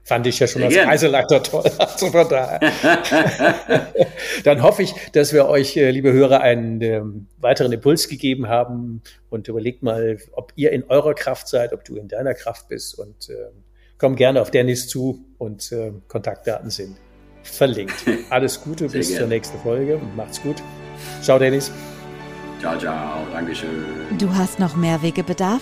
[0.04, 1.04] Fand ich ja schon Sehr als.
[1.04, 1.70] Reiseleiter toll.
[1.78, 2.60] Also von daher.
[4.44, 9.04] Dann hoffe ich, dass wir euch, äh, liebe Hörer, einen ähm, weiteren Impuls gegeben haben
[9.30, 12.98] und überlegt mal, ob ihr in eurer Kraft seid, ob du in deiner Kraft bist
[12.98, 13.52] und äh,
[14.00, 16.96] komm gerne auf Dennis zu und äh, Kontaktdaten sind
[17.44, 18.04] verlinkt.
[18.30, 19.20] Alles Gute, bis gerne.
[19.20, 20.58] zur nächsten Folge und macht's gut.
[21.22, 21.72] Ciao, Dennis.
[22.60, 23.26] Ciao, ciao.
[23.32, 23.86] Dankeschön.
[24.18, 25.62] Du hast noch mehr Wegebedarf?